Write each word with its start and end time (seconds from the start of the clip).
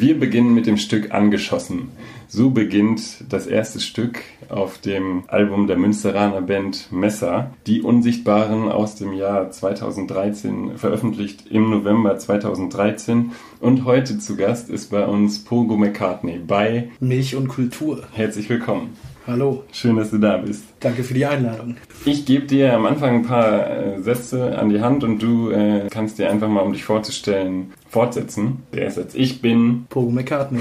Wir 0.00 0.16
beginnen 0.16 0.54
mit 0.54 0.68
dem 0.68 0.76
Stück 0.76 1.12
Angeschossen. 1.12 1.88
So 2.28 2.50
beginnt 2.50 3.24
das 3.30 3.48
erste 3.48 3.80
Stück 3.80 4.20
auf 4.48 4.78
dem 4.78 5.24
Album 5.26 5.66
der 5.66 5.76
Münsteraner 5.76 6.40
Band 6.40 6.92
Messer. 6.92 7.50
Die 7.66 7.82
Unsichtbaren 7.82 8.70
aus 8.70 8.94
dem 8.94 9.12
Jahr 9.12 9.50
2013, 9.50 10.78
veröffentlicht 10.78 11.48
im 11.50 11.70
November 11.70 12.16
2013. 12.16 13.32
Und 13.58 13.84
heute 13.86 14.20
zu 14.20 14.36
Gast 14.36 14.70
ist 14.70 14.92
bei 14.92 15.04
uns 15.04 15.42
Pogo 15.42 15.76
McCartney 15.76 16.38
bei 16.46 16.90
Milch 17.00 17.34
und 17.34 17.48
Kultur. 17.48 18.04
Herzlich 18.12 18.48
willkommen. 18.48 18.96
Hallo. 19.28 19.64
Schön, 19.72 19.96
dass 19.96 20.10
du 20.10 20.16
da 20.16 20.38
bist. 20.38 20.64
Danke 20.80 21.04
für 21.04 21.12
die 21.12 21.26
Einladung. 21.26 21.76
Ich 22.06 22.24
gebe 22.24 22.46
dir 22.46 22.72
am 22.72 22.86
Anfang 22.86 23.16
ein 23.16 23.22
paar 23.24 23.68
äh, 23.68 24.00
Sätze 24.00 24.56
an 24.58 24.70
die 24.70 24.80
Hand 24.80 25.04
und 25.04 25.22
du 25.22 25.50
äh, 25.50 25.88
kannst 25.90 26.18
dir 26.18 26.30
einfach 26.30 26.48
mal, 26.48 26.62
um 26.62 26.72
dich 26.72 26.84
vorzustellen, 26.84 27.74
fortsetzen. 27.88 28.62
Der 28.72 28.86
ist 28.88 28.96
jetzt 28.96 29.14
Ich 29.14 29.40
bin 29.40 29.86
Pogo 29.88 30.10
McCartney. 30.10 30.60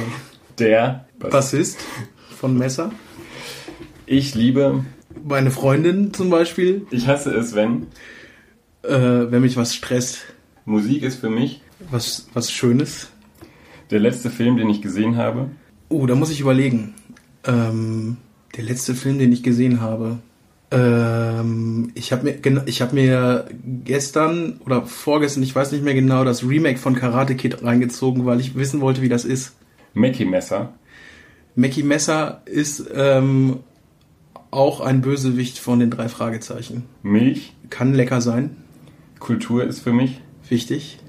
der 0.60 1.06
Bassist 1.20 1.78
von 2.38 2.58
Messer. 2.58 2.92
Ich 4.06 4.36
liebe. 4.36 4.86
Meine 5.24 5.52
Freundin 5.52 6.14
zum 6.14 6.30
Beispiel. 6.30 6.86
Ich 6.92 7.08
hasse 7.08 7.32
es, 7.34 7.56
wenn. 7.56 7.88
Äh, 8.84 9.32
wenn 9.32 9.42
mich 9.42 9.58
was 9.58 9.76
stresst. 9.76 10.20
Musik 10.66 11.04
ist 11.04 11.20
für 11.20 11.30
mich. 11.30 11.62
Was, 11.92 12.28
was 12.34 12.52
Schönes. 12.52 13.10
Der 13.92 14.00
letzte 14.00 14.30
Film, 14.30 14.58
den 14.58 14.70
ich 14.70 14.82
gesehen 14.82 15.18
habe. 15.18 15.50
Oh, 15.90 16.06
da 16.06 16.16
muss 16.16 16.30
ich 16.30 16.40
überlegen. 16.42 16.94
Ähm, 17.46 18.18
der 18.56 18.64
letzte 18.66 18.94
Film, 18.94 19.18
den 19.20 19.32
ich 19.32 19.44
gesehen 19.44 19.82
habe. 19.82 20.20
Ähm, 20.70 21.92
ich 21.96 22.12
habe 22.12 22.24
mir, 22.24 22.64
ich 22.66 22.82
hab 22.82 22.92
mir 22.92 23.46
gestern 23.86 24.60
oder 24.66 24.86
vorgestern, 24.86 25.44
ich 25.44 25.56
weiß 25.56 25.72
nicht 25.72 25.84
mehr 25.84 25.94
genau, 25.94 26.26
das 26.26 26.44
Remake 26.48 26.78
von 26.78 26.96
Karate 26.96 27.36
Kid 27.36 27.64
reingezogen, 27.64 28.26
weil 28.26 28.40
ich 28.42 28.56
wissen 28.56 28.82
wollte, 28.82 29.02
wie 29.02 29.10
das 29.10 29.24
ist. 29.24 29.56
Mackie 29.94 30.26
Messer. 30.26 30.74
Mackie 31.56 31.84
Messer 31.84 32.42
ist 32.46 32.86
ähm, 32.94 33.60
auch 34.52 34.82
ein 34.82 35.02
Bösewicht 35.02 35.58
von 35.58 35.80
den 35.80 35.90
drei 35.90 36.10
Fragezeichen. 36.10 36.84
Milch. 37.02 37.54
Kann 37.70 37.94
lecker 37.94 38.22
sein. 38.22 38.58
Kultur 39.20 39.64
ist 39.64 39.80
für 39.80 39.94
mich. 39.94 40.22
Wichtig. 40.50 41.00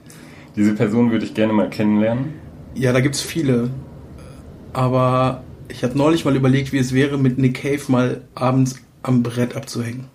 Diese 0.56 0.74
Person 0.74 1.10
würde 1.10 1.24
ich 1.24 1.34
gerne 1.34 1.52
mal 1.52 1.68
kennenlernen. 1.68 2.34
Ja, 2.74 2.92
da 2.92 3.00
gibt's 3.00 3.20
viele. 3.20 3.70
Aber 4.72 5.44
ich 5.68 5.84
habe 5.84 5.96
neulich 5.96 6.24
mal 6.24 6.34
überlegt, 6.34 6.72
wie 6.72 6.78
es 6.78 6.92
wäre, 6.92 7.18
mit 7.18 7.38
Nick 7.38 7.62
Cave 7.62 7.82
mal 7.88 8.22
abends 8.34 8.80
am 9.02 9.22
Brett 9.22 9.56
abzuhängen. 9.56 10.06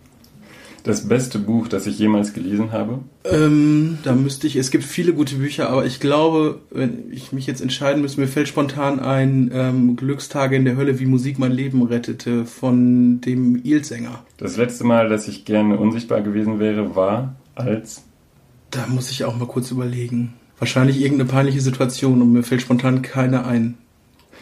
Das 0.83 1.07
beste 1.07 1.39
Buch, 1.39 1.69
das 1.69 1.87
ich 1.87 1.97
jemals 1.97 2.33
gelesen 2.33 2.73
habe? 2.73 2.99
Ähm, 3.23 3.99
da 4.03 4.13
müsste 4.13 4.47
ich, 4.47 4.57
es 4.57 4.69
gibt 4.69 4.83
viele 4.83 5.13
gute 5.13 5.35
Bücher, 5.35 5.69
aber 5.69 5.85
ich 5.85 6.01
glaube, 6.01 6.59
wenn 6.71 7.09
ich 7.09 7.31
mich 7.31 7.47
jetzt 7.47 7.61
entscheiden 7.61 8.01
müsste, 8.01 8.19
mir 8.19 8.27
fällt 8.27 8.49
spontan 8.49 8.99
ein 8.99 9.49
ähm, 9.53 9.95
Glückstage 9.95 10.57
in 10.57 10.65
der 10.65 10.75
Hölle, 10.75 10.99
wie 10.99 11.05
Musik 11.05 11.39
mein 11.39 11.53
Leben 11.53 11.83
rettete, 11.83 12.45
von 12.45 13.21
dem 13.21 13.63
Ilsänger. 13.63 14.25
Das 14.35 14.57
letzte 14.57 14.83
Mal, 14.83 15.07
dass 15.07 15.29
ich 15.29 15.45
gerne 15.45 15.77
unsichtbar 15.77 16.21
gewesen 16.21 16.59
wäre, 16.59 16.97
war 16.97 17.35
als... 17.55 18.03
Da 18.69 18.85
muss 18.87 19.09
ich 19.09 19.23
auch 19.23 19.37
mal 19.37 19.47
kurz 19.47 19.71
überlegen. 19.71 20.33
Wahrscheinlich 20.59 20.99
irgendeine 20.99 21.29
peinliche 21.29 21.61
Situation 21.61 22.21
und 22.21 22.33
mir 22.33 22.43
fällt 22.43 22.61
spontan 22.61 23.01
keine 23.01 23.45
ein. 23.45 23.75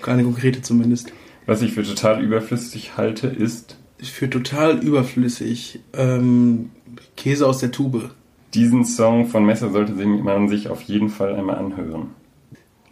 Keine 0.01 0.23
konkrete 0.23 0.63
zumindest. 0.63 1.11
Was 1.45 1.61
ich 1.61 1.73
für 1.73 1.83
total 1.83 2.23
überflüssig 2.23 2.97
halte, 2.97 3.27
ist 3.27 3.77
für 4.01 4.29
total 4.29 4.79
überflüssig. 4.79 5.79
Ähm, 5.93 6.71
Käse 7.15 7.47
aus 7.47 7.59
der 7.59 7.71
Tube. 7.71 8.09
Diesen 8.53 8.85
Song 8.85 9.27
von 9.27 9.45
Messer 9.45 9.71
sollte 9.71 9.93
man 9.93 10.49
sich 10.49 10.69
auf 10.69 10.81
jeden 10.83 11.09
Fall 11.09 11.35
einmal 11.35 11.57
anhören. 11.57 12.07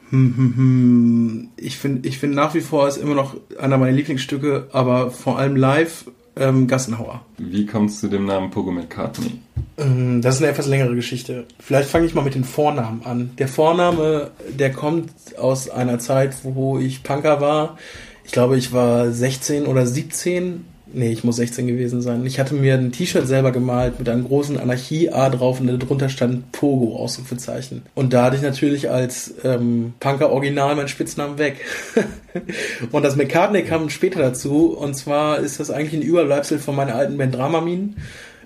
Hm, 0.10 0.34
hm, 0.36 0.54
hm. 0.56 1.50
Ich 1.58 1.78
finde 1.78 2.08
ich 2.08 2.18
find 2.18 2.34
nach 2.34 2.54
wie 2.54 2.62
vor 2.62 2.88
ist 2.88 2.98
immer 2.98 3.16
noch 3.16 3.36
einer 3.60 3.78
meiner 3.78 3.92
Lieblingsstücke, 3.92 4.68
aber 4.72 5.12
vor 5.12 5.38
allem 5.38 5.56
live 5.56 6.06
ähm, 6.36 6.68
Gassenhauer. 6.68 7.22
Wie 7.38 7.66
kommst 7.66 8.02
du 8.02 8.08
dem 8.08 8.26
Namen 8.26 8.50
Pogo 8.50 8.72
McCartney? 8.72 9.40
Ähm, 9.78 10.22
das 10.22 10.36
ist 10.36 10.42
eine 10.42 10.52
etwas 10.52 10.68
längere 10.68 10.96
Geschichte. 10.96 11.46
Vielleicht 11.59 11.90
fange 11.90 12.06
ich 12.06 12.16
mal 12.16 12.24
mit 12.24 12.36
den 12.36 12.44
Vornamen 12.44 13.03
an. 13.03 13.31
Der 13.38 13.48
Vorname, 13.48 14.31
der 14.58 14.72
kommt 14.72 15.12
aus 15.38 15.69
einer 15.69 16.00
Zeit, 16.00 16.36
wo 16.44 16.80
ich 16.80 17.03
Punker 17.03 17.42
war. 17.42 17.78
Ich 18.25 18.31
glaube, 18.31 18.58
ich 18.58 18.74
war 18.74 19.12
16 19.12 19.66
oder 19.66 19.86
17 19.86 20.66
Nee, 20.91 21.11
ich 21.11 21.23
muss 21.23 21.35
16 21.35 21.67
gewesen 21.67 22.01
sein. 22.01 22.25
Ich 22.25 22.39
hatte 22.39 22.55
mir 22.55 22.73
ein 22.73 22.91
T-Shirt 22.91 23.27
selber 23.27 23.51
gemalt 23.51 24.00
mit 24.00 24.09
einem 24.09 24.25
großen 24.25 24.57
Anarchie-A 24.57 25.29
drauf 25.29 25.59
und 25.59 25.67
darunter 25.67 26.09
stand 26.09 26.51
Pogo, 26.51 26.95
Ausrufezeichen. 26.95 27.83
Und 27.94 28.13
da 28.13 28.25
hatte 28.25 28.38
ich 28.38 28.41
natürlich 28.41 28.89
als 28.89 29.35
ähm, 29.44 29.94
Punker-Original 30.00 30.75
meinen 30.75 30.88
Spitznamen 30.88 31.38
weg. 31.38 31.57
und 32.91 33.03
das 33.03 33.16
McCartney 33.16 33.63
kam 33.63 33.89
später 33.89 34.19
dazu. 34.19 34.75
Und 34.77 34.95
zwar 34.95 35.39
ist 35.39 35.59
das 35.59 35.69
eigentlich 35.69 36.01
ein 36.01 36.07
Überbleibsel 36.07 36.57
von 36.57 36.75
meiner 36.75 36.95
alten 36.95 37.17
Band 37.17 37.35
Dramamin. 37.35 37.95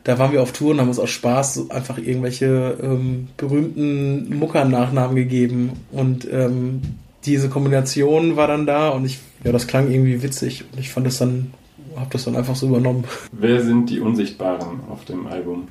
Da 0.03 0.19
waren 0.19 0.33
wir 0.33 0.41
auf 0.41 0.51
Tour 0.51 0.71
und 0.71 0.81
haben 0.81 0.89
uns 0.89 0.99
aus 0.99 1.11
Spaß 1.11 1.69
einfach 1.71 1.97
irgendwelche 1.97 2.77
ähm, 2.81 3.29
berühmten 3.37 4.37
Mucker-Nachnamen 4.37 5.15
gegeben. 5.15 5.71
Und 5.93 6.27
ähm, 6.29 6.81
diese 7.25 7.47
Kombination 7.47 8.35
war 8.35 8.47
dann 8.47 8.65
da 8.65 8.89
und 8.89 9.05
ich, 9.05 9.19
ja, 9.45 9.53
das 9.53 9.67
klang 9.67 9.89
irgendwie 9.89 10.21
witzig. 10.23 10.65
Und 10.73 10.79
ich 10.79 10.89
fand 10.89 11.07
das 11.07 11.19
dann 11.19 11.53
habe 11.95 12.09
das 12.11 12.25
dann 12.25 12.35
einfach 12.35 12.55
so 12.55 12.67
übernommen. 12.67 13.05
Wer 13.31 13.61
sind 13.61 13.89
die 13.89 13.99
Unsichtbaren 13.99 14.81
auf 14.89 15.05
dem 15.05 15.27
Album? 15.27 15.67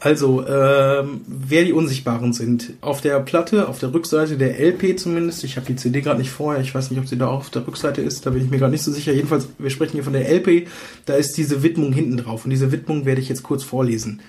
Also, 0.00 0.46
ähm, 0.46 1.22
wer 1.26 1.64
die 1.64 1.72
Unsichtbaren 1.72 2.32
sind. 2.32 2.74
Auf 2.80 3.00
der 3.00 3.18
Platte, 3.20 3.68
auf 3.68 3.80
der 3.80 3.92
Rückseite 3.92 4.36
der 4.36 4.60
LP 4.60 4.98
zumindest, 4.98 5.42
ich 5.42 5.56
habe 5.56 5.66
die 5.66 5.74
CD 5.74 6.02
gerade 6.02 6.20
nicht 6.20 6.30
vorher, 6.30 6.62
ich 6.62 6.72
weiß 6.72 6.90
nicht, 6.90 7.00
ob 7.00 7.08
sie 7.08 7.18
da 7.18 7.26
auch 7.26 7.40
auf 7.40 7.50
der 7.50 7.66
Rückseite 7.66 8.00
ist, 8.00 8.24
da 8.24 8.30
bin 8.30 8.44
ich 8.44 8.50
mir 8.50 8.58
gerade 8.58 8.70
nicht 8.70 8.84
so 8.84 8.92
sicher. 8.92 9.12
Jedenfalls, 9.12 9.48
wir 9.58 9.70
sprechen 9.70 9.94
hier 9.94 10.04
von 10.04 10.12
der 10.12 10.30
LP, 10.30 10.68
da 11.06 11.14
ist 11.14 11.36
diese 11.36 11.64
Widmung 11.64 11.92
hinten 11.92 12.16
drauf 12.16 12.44
und 12.44 12.50
diese 12.50 12.70
Widmung 12.70 13.06
werde 13.06 13.20
ich 13.20 13.28
jetzt 13.28 13.42
kurz 13.42 13.64
vorlesen. 13.64 14.20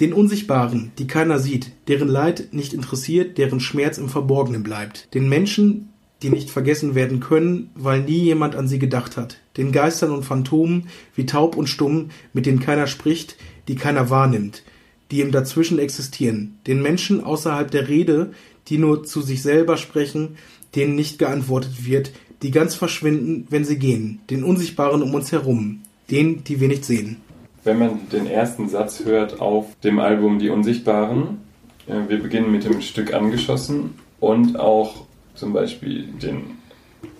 Den 0.00 0.12
Unsichtbaren, 0.12 0.92
die 0.98 1.06
keiner 1.06 1.38
sieht, 1.38 1.72
deren 1.88 2.08
Leid 2.08 2.48
nicht 2.52 2.72
interessiert, 2.72 3.38
deren 3.38 3.60
Schmerz 3.60 3.98
im 3.98 4.08
Verborgenen 4.08 4.62
bleibt. 4.62 5.12
Den 5.14 5.28
Menschen, 5.28 5.90
die 6.22 6.30
nicht 6.30 6.50
vergessen 6.50 6.94
werden 6.94 7.20
können, 7.20 7.70
weil 7.74 8.00
nie 8.02 8.22
jemand 8.22 8.56
an 8.56 8.68
sie 8.68 8.78
gedacht 8.78 9.16
hat, 9.16 9.38
den 9.56 9.72
Geistern 9.72 10.10
und 10.10 10.24
Phantomen, 10.24 10.88
wie 11.14 11.26
taub 11.26 11.56
und 11.56 11.68
stumm, 11.68 12.10
mit 12.32 12.46
denen 12.46 12.60
keiner 12.60 12.86
spricht, 12.86 13.36
die 13.68 13.74
keiner 13.74 14.08
wahrnimmt, 14.08 14.62
die 15.10 15.20
im 15.20 15.32
Dazwischen 15.32 15.78
existieren, 15.78 16.58
den 16.66 16.82
Menschen 16.82 17.22
außerhalb 17.22 17.70
der 17.70 17.88
Rede, 17.88 18.32
die 18.68 18.78
nur 18.78 19.04
zu 19.04 19.20
sich 19.20 19.42
selber 19.42 19.76
sprechen, 19.76 20.36
denen 20.74 20.94
nicht 20.94 21.18
geantwortet 21.18 21.86
wird, 21.86 22.12
die 22.42 22.50
ganz 22.50 22.74
verschwinden, 22.74 23.46
wenn 23.50 23.64
sie 23.64 23.78
gehen, 23.78 24.20
den 24.30 24.44
Unsichtbaren 24.44 25.02
um 25.02 25.14
uns 25.14 25.32
herum, 25.32 25.82
denen, 26.10 26.44
die 26.44 26.60
wir 26.60 26.68
nicht 26.68 26.84
sehen. 26.84 27.18
Wenn 27.64 27.78
man 27.78 28.08
den 28.12 28.26
ersten 28.26 28.68
Satz 28.68 29.04
hört 29.04 29.40
auf 29.40 29.66
dem 29.82 29.98
Album 29.98 30.38
Die 30.38 30.50
Unsichtbaren, 30.50 31.38
äh, 31.86 32.08
wir 32.08 32.22
beginnen 32.22 32.52
mit 32.52 32.64
dem 32.64 32.80
Stück 32.80 33.12
Angeschossen 33.12 33.94
und 34.20 34.58
auch 34.58 35.06
zum 35.36 35.52
Beispiel 35.52 36.04
den 36.04 36.58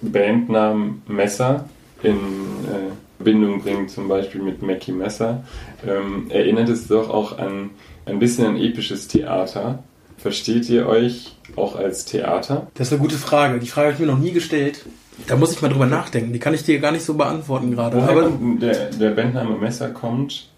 Bandnamen 0.03 1.03
Messer 1.07 1.69
in 2.03 2.15
äh, 2.15 2.93
Verbindung 3.17 3.63
bringt, 3.63 3.91
zum 3.91 4.09
Beispiel 4.09 4.43
mit 4.43 4.63
Mackie 4.63 4.93
Messer, 4.93 5.45
ähm, 5.87 6.27
erinnert 6.31 6.69
es 6.69 6.87
doch 6.89 7.11
auch 7.11 7.39
an 7.39 7.71
ein 8.05 8.19
bisschen 8.19 8.47
ein 8.47 8.57
episches 8.57 9.09
Theater. 9.09 9.83
Versteht 10.19 10.69
ihr 10.69 10.87
euch 10.87 11.37
auch 11.57 11.77
als 11.77 12.05
Theater? 12.05 12.69
Das 12.75 12.89
ist 12.89 12.93
eine 12.93 13.03
gute 13.03 13.17
Frage. 13.17 13.59
Die 13.59 13.67
Frage 13.67 13.89
habe 13.89 13.95
ich 13.95 14.01
mir 14.01 14.13
noch 14.13 14.19
nie 14.19 14.33
gestellt. 14.33 14.85
Da 15.27 15.37
muss 15.37 15.53
ich 15.53 15.63
mal 15.63 15.69
drüber 15.69 15.87
nachdenken. 15.87 16.33
Die 16.33 16.39
kann 16.39 16.55
ich 16.55 16.63
dir 16.63 16.79
gar 16.79 16.93
nicht 16.93 17.05
so 17.05 17.15
beantworten 17.15 17.71
gerade. 17.71 17.97
Woher 17.97 18.11
Aber 18.11 18.31
der, 18.61 18.91
der 18.91 19.11
Bandname 19.11 19.57
Messer 19.57 19.91
kommt 19.91 20.49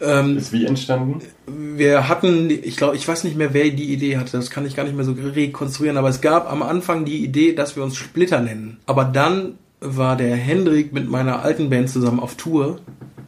ähm, 0.00 0.38
ist 0.38 0.52
wie 0.52 0.66
entstanden? 0.66 1.20
Wir 1.46 2.08
hatten, 2.08 2.50
ich 2.50 2.76
glaube, 2.76 2.96
ich 2.96 3.06
weiß 3.06 3.24
nicht 3.24 3.36
mehr, 3.36 3.52
wer 3.54 3.70
die 3.70 3.92
Idee 3.92 4.16
hatte, 4.16 4.32
das 4.32 4.50
kann 4.50 4.66
ich 4.66 4.76
gar 4.76 4.84
nicht 4.84 4.96
mehr 4.96 5.04
so 5.04 5.12
rekonstruieren, 5.12 5.96
aber 5.96 6.08
es 6.08 6.20
gab 6.20 6.50
am 6.50 6.62
Anfang 6.62 7.04
die 7.04 7.22
Idee, 7.24 7.54
dass 7.54 7.76
wir 7.76 7.82
uns 7.82 7.96
Splitter 7.96 8.40
nennen. 8.40 8.78
Aber 8.86 9.04
dann 9.04 9.54
war 9.80 10.16
der 10.16 10.36
Hendrik 10.36 10.92
mit 10.92 11.08
meiner 11.08 11.42
alten 11.42 11.70
Band 11.70 11.88
zusammen 11.90 12.20
auf 12.20 12.34
Tour 12.34 12.80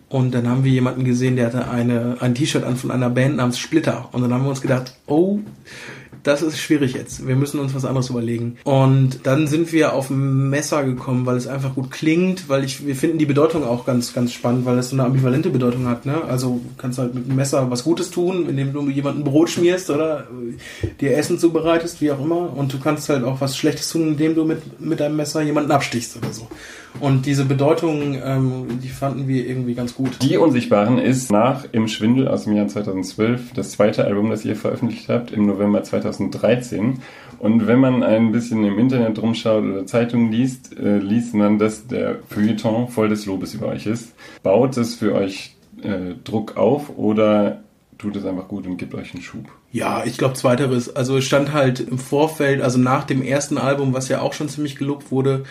und 0.08 0.34
dann 0.34 0.46
haben 0.48 0.64
wir 0.64 0.70
jemanden 0.70 1.04
gesehen, 1.04 1.36
der 1.36 1.46
hatte 1.46 1.70
eine, 1.70 2.16
ein 2.20 2.34
T-Shirt 2.34 2.64
an 2.64 2.76
von 2.76 2.90
einer 2.90 3.08
Band 3.08 3.36
namens 3.36 3.58
Splitter 3.58 4.08
und 4.12 4.22
dann 4.22 4.32
haben 4.32 4.44
wir 4.44 4.50
uns 4.50 4.60
gedacht, 4.60 4.94
oh, 5.06 5.38
das 6.22 6.42
ist 6.42 6.58
schwierig 6.58 6.94
jetzt. 6.94 7.26
Wir 7.26 7.34
müssen 7.36 7.58
uns 7.58 7.74
was 7.74 7.84
anderes 7.84 8.10
überlegen. 8.10 8.58
Und 8.64 9.20
dann 9.24 9.46
sind 9.46 9.72
wir 9.72 9.92
auf 9.92 10.10
Messer 10.10 10.84
gekommen, 10.84 11.26
weil 11.26 11.36
es 11.36 11.46
einfach 11.46 11.74
gut 11.74 11.90
klingt, 11.90 12.48
weil 12.48 12.64
ich, 12.64 12.86
wir 12.86 12.94
finden 12.94 13.18
die 13.18 13.26
Bedeutung 13.26 13.64
auch 13.64 13.84
ganz, 13.84 14.12
ganz 14.12 14.32
spannend, 14.32 14.64
weil 14.64 14.78
es 14.78 14.90
so 14.90 14.96
eine 14.96 15.04
ambivalente 15.04 15.50
Bedeutung 15.50 15.86
hat, 15.86 16.06
ne? 16.06 16.22
Also 16.24 16.60
kannst 16.78 16.98
halt 16.98 17.14
mit 17.14 17.26
einem 17.26 17.36
Messer 17.36 17.70
was 17.70 17.84
Gutes 17.84 18.10
tun, 18.10 18.48
indem 18.48 18.72
du 18.72 18.88
jemanden 18.88 19.24
Brot 19.24 19.50
schmierst 19.50 19.90
oder 19.90 20.28
dir 21.00 21.16
Essen 21.16 21.38
zubereitest, 21.38 22.00
wie 22.00 22.12
auch 22.12 22.20
immer. 22.20 22.56
Und 22.56 22.72
du 22.72 22.78
kannst 22.78 23.08
halt 23.08 23.24
auch 23.24 23.40
was 23.40 23.56
Schlechtes 23.56 23.90
tun, 23.90 24.08
indem 24.08 24.34
du 24.34 24.44
mit, 24.44 24.80
mit 24.80 25.00
deinem 25.00 25.16
Messer 25.16 25.42
jemanden 25.42 25.72
abstichst 25.72 26.16
oder 26.16 26.32
so. 26.32 26.46
Und 27.00 27.26
diese 27.26 27.44
Bedeutung, 27.44 28.16
ähm, 28.22 28.80
die 28.82 28.88
fanden 28.88 29.26
wir 29.26 29.46
irgendwie 29.46 29.74
ganz 29.74 29.94
gut. 29.94 30.22
Die 30.22 30.36
Unsichtbaren 30.36 30.98
ist 30.98 31.32
nach 31.32 31.64
Im 31.72 31.88
Schwindel 31.88 32.28
aus 32.28 32.44
dem 32.44 32.54
Jahr 32.54 32.68
2012 32.68 33.52
das 33.54 33.72
zweite 33.72 34.04
Album, 34.04 34.30
das 34.30 34.44
ihr 34.44 34.56
veröffentlicht 34.56 35.08
habt, 35.08 35.32
im 35.32 35.46
November 35.46 35.82
2013. 35.82 37.00
Und 37.38 37.66
wenn 37.66 37.80
man 37.80 38.02
ein 38.02 38.30
bisschen 38.30 38.64
im 38.64 38.78
Internet 38.78 39.20
rumschaut 39.20 39.64
oder 39.64 39.86
Zeitungen 39.86 40.30
liest, 40.30 40.78
äh, 40.78 40.98
liest 40.98 41.34
man, 41.34 41.58
dass 41.58 41.86
der 41.86 42.20
Feuilleton 42.28 42.88
voll 42.88 43.08
des 43.08 43.26
Lobes 43.26 43.54
über 43.54 43.68
euch 43.68 43.86
ist. 43.86 44.14
Baut 44.42 44.76
es 44.76 44.94
für 44.94 45.14
euch 45.14 45.56
äh, 45.82 46.14
Druck 46.22 46.56
auf 46.56 46.96
oder 46.96 47.62
tut 47.98 48.16
es 48.16 48.24
einfach 48.24 48.48
gut 48.48 48.66
und 48.66 48.76
gibt 48.76 48.94
euch 48.94 49.14
einen 49.14 49.22
Schub? 49.22 49.46
Ja, 49.70 50.04
ich 50.04 50.18
glaube 50.18 50.34
zweiteres. 50.34 50.94
Also 50.94 51.16
es 51.16 51.24
stand 51.24 51.52
halt 51.52 51.80
im 51.80 51.98
Vorfeld, 51.98 52.60
also 52.60 52.78
nach 52.78 53.04
dem 53.04 53.22
ersten 53.22 53.58
Album, 53.58 53.92
was 53.92 54.08
ja 54.08 54.20
auch 54.20 54.34
schon 54.34 54.48
ziemlich 54.48 54.76
gelobt 54.76 55.10
wurde, 55.10 55.44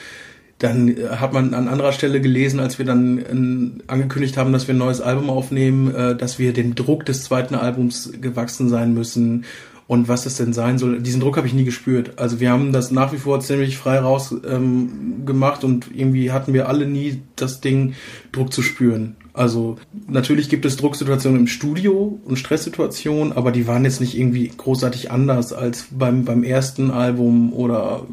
dann 0.62 0.90
äh, 0.90 1.08
hat 1.18 1.34
man 1.34 1.54
an 1.54 1.68
anderer 1.68 1.92
Stelle 1.92 2.22
gelesen, 2.22 2.60
als 2.60 2.78
wir 2.78 2.86
dann 2.86 3.18
äh, 3.18 3.92
angekündigt 3.92 4.38
haben, 4.38 4.54
dass 4.54 4.68
wir 4.68 4.76
ein 4.76 4.80
neues 4.80 5.02
Album 5.02 5.30
aufnehmen, 5.30 5.94
äh, 5.94 6.16
dass 6.16 6.40
wir 6.40 6.54
dem 6.54 6.76
Druck 6.76 7.06
des 7.06 7.24
zweiten 7.24 7.56
Albums 7.56 8.12
gewachsen 8.22 8.70
sein 8.70 8.94
müssen 8.94 9.46
und 9.88 10.08
was 10.08 10.24
das 10.24 10.38
denn 10.38 10.54
sein 10.54 10.78
soll. 10.78 11.00
Diesen 11.02 11.20
Druck 11.20 11.38
habe 11.38 11.48
ich 11.48 11.54
nie 11.54 11.66
gespürt. 11.66 12.18
Also 12.18 12.40
wir 12.40 12.52
haben 12.52 12.72
das 12.72 12.92
nach 12.92 13.12
wie 13.12 13.18
vor 13.18 13.40
ziemlich 13.42 13.78
frei 13.78 14.00
raus 14.00 14.34
ähm, 14.48 15.26
gemacht 15.26 15.64
und 15.64 15.88
irgendwie 15.94 16.32
hatten 16.32 16.54
wir 16.54 16.70
alle 16.70 16.86
nie 16.86 17.22
das 17.36 17.60
Ding, 17.60 17.96
Druck 18.32 18.54
zu 18.54 18.62
spüren. 18.62 19.16
Also 19.34 19.78
natürlich 20.08 20.50
gibt 20.50 20.66
es 20.66 20.78
Drucksituationen 20.78 21.42
im 21.42 21.48
Studio 21.48 22.20
und 22.26 22.38
Stresssituationen, 22.38 23.34
aber 23.34 23.52
die 23.52 23.68
waren 23.68 23.86
jetzt 23.86 24.02
nicht 24.02 24.18
irgendwie 24.18 24.52
großartig 24.56 25.12
anders 25.12 25.54
als 25.54 25.88
beim, 25.92 26.26
beim 26.26 26.44
ersten 26.44 26.92
Album 26.92 27.54
oder 27.54 28.06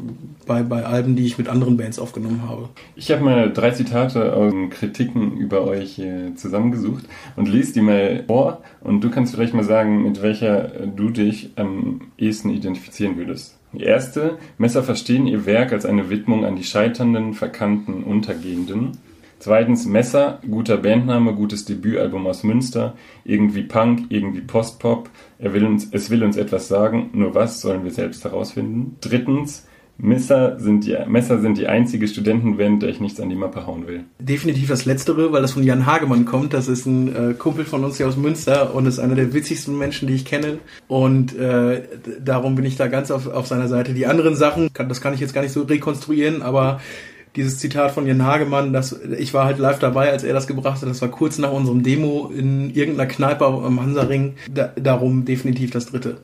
bei, 0.45 0.63
bei 0.63 0.85
Alben, 0.85 1.15
die 1.15 1.25
ich 1.25 1.37
mit 1.37 1.49
anderen 1.49 1.77
Bands 1.77 1.99
aufgenommen 1.99 2.43
habe. 2.47 2.69
Ich 2.95 3.11
habe 3.11 3.23
mal 3.23 3.51
drei 3.51 3.71
Zitate 3.71 4.33
aus 4.33 4.53
Kritiken 4.71 5.37
über 5.37 5.63
euch 5.65 5.99
äh, 5.99 6.33
zusammengesucht 6.35 7.05
und 7.35 7.47
lese 7.47 7.73
die 7.73 7.81
mal 7.81 8.23
vor 8.27 8.61
und 8.81 9.01
du 9.01 9.09
kannst 9.09 9.35
vielleicht 9.35 9.53
mal 9.53 9.63
sagen, 9.63 10.03
mit 10.03 10.21
welcher 10.21 10.69
du 10.87 11.09
dich 11.09 11.51
am 11.55 12.01
ehesten 12.17 12.49
identifizieren 12.49 13.17
würdest. 13.17 13.59
Die 13.73 13.83
erste, 13.83 14.39
Messer 14.57 14.83
verstehen 14.83 15.27
ihr 15.27 15.45
Werk 15.45 15.71
als 15.71 15.85
eine 15.85 16.09
Widmung 16.09 16.43
an 16.45 16.55
die 16.55 16.63
scheiternden, 16.63 17.33
verkannten, 17.33 18.03
untergehenden. 18.03 18.97
Zweitens 19.39 19.85
Messer, 19.85 20.39
guter 20.49 20.77
Bandname, 20.77 21.33
gutes 21.33 21.63
Debütalbum 21.63 22.27
aus 22.27 22.43
Münster, 22.43 22.95
irgendwie 23.23 23.63
Punk, 23.63 24.07
irgendwie 24.09 24.41
Postpop. 24.41 25.09
Er 25.39 25.53
will 25.53 25.65
uns, 25.65 25.87
es 25.91 26.09
will 26.09 26.23
uns 26.23 26.35
etwas 26.35 26.67
sagen, 26.67 27.09
nur 27.13 27.35
was 27.35 27.61
sollen 27.61 27.85
wir 27.85 27.91
selbst 27.91 28.25
herausfinden. 28.25 28.97
Drittens 28.99 29.65
Messer 30.01 30.57
sind 30.59 30.85
die, 30.85 30.97
Messer 31.07 31.39
sind 31.39 31.57
die 31.57 31.67
einzige 31.67 32.07
Studentenband, 32.07 32.81
der 32.81 32.89
ich 32.89 33.01
nichts 33.01 33.19
an 33.19 33.29
die 33.29 33.35
Mappe 33.35 33.67
hauen 33.67 33.85
will. 33.85 34.05
Definitiv 34.19 34.69
das 34.69 34.85
Letztere, 34.85 35.33
weil 35.33 35.41
das 35.41 35.51
von 35.51 35.63
Jan 35.63 35.85
Hagemann 35.85 36.23
kommt. 36.23 36.53
Das 36.53 36.69
ist 36.69 36.85
ein 36.85 37.31
äh, 37.31 37.33
Kumpel 37.33 37.65
von 37.65 37.83
uns 37.83 37.97
hier 37.97 38.07
aus 38.07 38.15
Münster 38.15 38.73
und 38.73 38.85
ist 38.85 38.99
einer 38.99 39.15
der 39.15 39.33
witzigsten 39.33 39.77
Menschen, 39.77 40.07
die 40.07 40.15
ich 40.15 40.23
kenne. 40.23 40.59
Und 40.87 41.37
äh, 41.37 41.83
darum 42.23 42.55
bin 42.55 42.65
ich 42.65 42.77
da 42.77 42.87
ganz 42.87 43.11
auf, 43.11 43.27
auf 43.27 43.47
seiner 43.47 43.67
Seite. 43.67 43.93
Die 43.93 44.05
anderen 44.05 44.35
Sachen, 44.35 44.71
kann, 44.71 44.87
das 44.87 45.01
kann 45.01 45.13
ich 45.13 45.19
jetzt 45.19 45.33
gar 45.33 45.41
nicht 45.41 45.51
so 45.53 45.63
rekonstruieren, 45.63 46.41
aber 46.41 46.79
dieses 47.35 47.59
Zitat 47.59 47.91
von 47.91 48.07
Jan 48.07 48.23
Hagemann, 48.23 48.73
dass 48.73 48.99
ich 49.17 49.33
war 49.33 49.45
halt 49.45 49.59
live 49.59 49.79
dabei, 49.79 50.11
als 50.11 50.23
er 50.23 50.33
das 50.33 50.47
gebracht 50.47 50.81
hat. 50.81 50.89
Das 50.89 51.01
war 51.01 51.09
kurz 51.09 51.37
nach 51.37 51.51
unserem 51.51 51.83
Demo 51.83 52.31
in 52.35 52.73
irgendeiner 52.73 53.07
Kneipe 53.07 53.45
am 53.45 53.81
Hansaring. 53.81 54.35
Da, 54.51 54.71
darum 54.75 55.25
definitiv 55.25 55.71
das 55.71 55.87
dritte. 55.87 56.17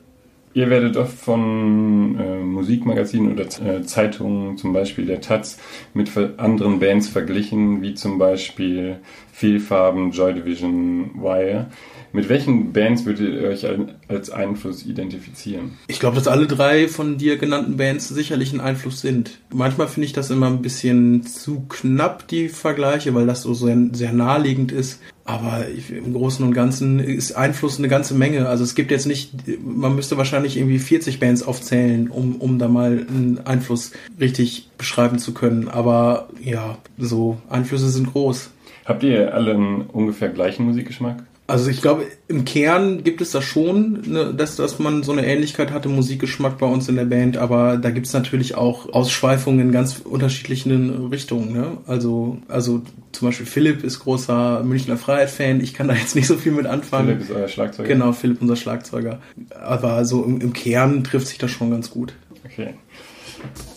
Ihr 0.56 0.70
werdet 0.70 0.96
oft 0.96 1.18
von 1.18 2.18
äh, 2.18 2.38
Musikmagazinen 2.38 3.30
oder 3.30 3.44
äh, 3.44 3.82
Zeitungen, 3.82 4.56
zum 4.56 4.72
Beispiel 4.72 5.04
der 5.04 5.20
Taz, 5.20 5.58
mit 5.92 6.10
anderen 6.38 6.80
Bands 6.80 7.08
verglichen, 7.08 7.82
wie 7.82 7.92
zum 7.92 8.16
Beispiel 8.16 9.00
Vielfarben, 9.32 10.12
Joy 10.12 10.32
Division, 10.32 11.10
Wire. 11.16 11.66
Mit 12.14 12.30
welchen 12.30 12.72
Bands 12.72 13.04
würdet 13.04 13.34
ihr 13.34 13.48
euch 13.50 13.66
als 14.08 14.30
Einfluss 14.30 14.86
identifizieren? 14.86 15.72
Ich 15.88 16.00
glaube, 16.00 16.16
dass 16.16 16.26
alle 16.26 16.46
drei 16.46 16.88
von 16.88 17.18
dir 17.18 17.36
genannten 17.36 17.76
Bands 17.76 18.08
sicherlich 18.08 18.54
ein 18.54 18.60
Einfluss 18.60 19.02
sind. 19.02 19.40
Manchmal 19.52 19.88
finde 19.88 20.06
ich 20.06 20.14
das 20.14 20.30
immer 20.30 20.46
ein 20.46 20.62
bisschen 20.62 21.22
zu 21.26 21.66
knapp, 21.68 22.28
die 22.28 22.48
Vergleiche, 22.48 23.14
weil 23.14 23.26
das 23.26 23.42
so 23.42 23.52
sehr, 23.52 23.76
sehr 23.92 24.14
naheliegend 24.14 24.72
ist. 24.72 25.02
Aber 25.26 25.66
im 25.90 26.14
Großen 26.14 26.44
und 26.46 26.54
Ganzen 26.54 27.00
ist 27.00 27.32
Einfluss 27.32 27.78
eine 27.78 27.88
ganze 27.88 28.14
Menge. 28.14 28.48
Also 28.48 28.62
es 28.62 28.76
gibt 28.76 28.92
jetzt 28.92 29.06
nicht, 29.06 29.32
man 29.60 29.96
müsste 29.96 30.16
wahrscheinlich 30.16 30.56
irgendwie 30.56 30.78
40 30.78 31.18
Bands 31.18 31.42
aufzählen, 31.42 32.08
um, 32.08 32.36
um 32.36 32.60
da 32.60 32.68
mal 32.68 33.04
einen 33.08 33.40
Einfluss 33.44 33.90
richtig 34.20 34.70
beschreiben 34.78 35.18
zu 35.18 35.34
können. 35.34 35.68
Aber 35.68 36.28
ja, 36.40 36.78
so 36.96 37.38
Einflüsse 37.50 37.88
sind 37.88 38.12
groß. 38.12 38.50
Habt 38.84 39.02
ihr 39.02 39.34
alle 39.34 39.54
einen 39.54 39.82
ungefähr 39.82 40.28
gleichen 40.28 40.64
Musikgeschmack? 40.64 41.24
Also 41.48 41.70
ich 41.70 41.80
glaube, 41.80 42.06
im 42.26 42.44
Kern 42.44 43.04
gibt 43.04 43.20
es 43.20 43.30
da 43.30 43.40
schon, 43.40 44.02
ne, 44.04 44.34
dass, 44.34 44.56
dass 44.56 44.80
man 44.80 45.04
so 45.04 45.12
eine 45.12 45.24
Ähnlichkeit 45.24 45.70
hat 45.70 45.86
im 45.86 45.94
Musikgeschmack 45.94 46.58
bei 46.58 46.66
uns 46.66 46.88
in 46.88 46.96
der 46.96 47.04
Band, 47.04 47.36
aber 47.36 47.76
da 47.76 47.90
gibt 47.90 48.06
es 48.06 48.12
natürlich 48.12 48.56
auch 48.56 48.92
Ausschweifungen 48.92 49.60
in 49.60 49.70
ganz 49.70 50.00
unterschiedlichen 50.00 51.06
Richtungen. 51.06 51.52
Ne? 51.52 51.78
Also, 51.86 52.38
also 52.48 52.82
zum 53.12 53.28
Beispiel 53.28 53.46
Philipp 53.46 53.84
ist 53.84 54.00
großer 54.00 54.64
Münchner 54.64 54.96
Freiheit-Fan, 54.96 55.60
ich 55.60 55.72
kann 55.72 55.86
da 55.86 55.94
jetzt 55.94 56.16
nicht 56.16 56.26
so 56.26 56.34
viel 56.34 56.50
mit 56.50 56.66
anfangen. 56.66 57.06
Philipp 57.06 57.22
ist 57.22 57.30
euer 57.30 57.48
Schlagzeuger. 57.48 57.88
Genau, 57.88 58.12
Philipp 58.12 58.42
unser 58.42 58.56
Schlagzeuger. 58.56 59.20
Aber 59.54 60.04
so 60.04 60.24
im, 60.24 60.40
im 60.40 60.52
Kern 60.52 61.04
trifft 61.04 61.28
sich 61.28 61.38
das 61.38 61.52
schon 61.52 61.70
ganz 61.70 61.90
gut. 61.90 62.14
Okay. 62.44 62.74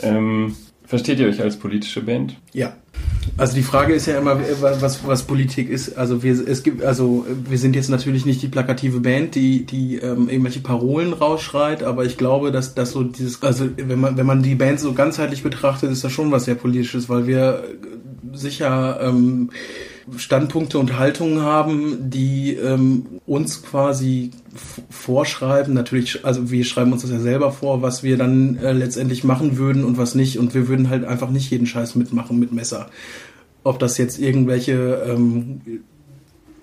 Ähm, 0.01 0.56
versteht 0.86 1.19
ihr 1.19 1.27
euch 1.27 1.42
als 1.42 1.57
politische 1.57 2.01
Band? 2.01 2.36
Ja. 2.51 2.74
Also 3.37 3.55
die 3.55 3.63
Frage 3.63 3.93
ist 3.93 4.05
ja 4.05 4.17
immer, 4.17 4.39
was, 4.61 5.05
was 5.05 5.23
Politik 5.23 5.69
ist. 5.69 5.97
Also 5.97 6.23
wir, 6.23 6.33
es 6.47 6.63
gibt, 6.63 6.83
also 6.83 7.25
wir 7.47 7.57
sind 7.57 7.75
jetzt 7.75 7.89
natürlich 7.89 8.25
nicht 8.25 8.41
die 8.41 8.47
plakative 8.47 8.99
Band, 8.99 9.35
die, 9.35 9.65
die 9.65 9.97
ähm, 9.97 10.29
irgendwelche 10.29 10.59
Parolen 10.59 11.13
rausschreit, 11.13 11.83
aber 11.83 12.05
ich 12.05 12.17
glaube, 12.17 12.51
dass, 12.51 12.75
dass 12.75 12.91
so 12.91 13.03
dieses, 13.03 13.41
also 13.43 13.69
wenn 13.77 13.99
man, 13.99 14.17
wenn 14.17 14.25
man 14.25 14.43
die 14.43 14.55
Band 14.55 14.79
so 14.79 14.93
ganzheitlich 14.93 15.43
betrachtet, 15.43 15.91
ist 15.91 16.03
das 16.03 16.11
schon 16.11 16.31
was 16.31 16.45
sehr 16.45 16.55
Politisches, 16.55 17.09
weil 17.09 17.27
wir 17.27 17.63
sicher 18.33 18.99
ähm, 19.01 19.49
Standpunkte 20.17 20.79
und 20.79 20.97
Haltungen 20.97 21.41
haben, 21.41 22.09
die 22.09 22.56
ähm, 22.56 23.06
uns 23.25 23.63
quasi 23.63 24.31
vorschreiben. 24.89 25.73
Natürlich, 25.73 26.25
also 26.25 26.51
wir 26.51 26.65
schreiben 26.65 26.91
uns 26.94 27.01
das 27.03 27.11
ja 27.11 27.19
selber 27.19 27.51
vor, 27.51 27.81
was 27.81 28.03
wir 28.03 28.17
dann 28.17 28.57
äh, 28.57 28.71
letztendlich 28.71 29.23
machen 29.23 29.57
würden 29.57 29.83
und 29.83 29.97
was 29.97 30.15
nicht. 30.15 30.39
Und 30.39 30.53
wir 30.53 30.67
würden 30.67 30.89
halt 30.89 31.06
einfach 31.06 31.29
nicht 31.29 31.50
jeden 31.51 31.65
Scheiß 31.65 31.95
mitmachen 31.95 32.39
mit 32.39 32.51
Messer. 32.51 32.89
Ob 33.63 33.79
das 33.79 33.97
jetzt 33.97 34.19
irgendwelche 34.19 35.03
ähm, 35.07 35.61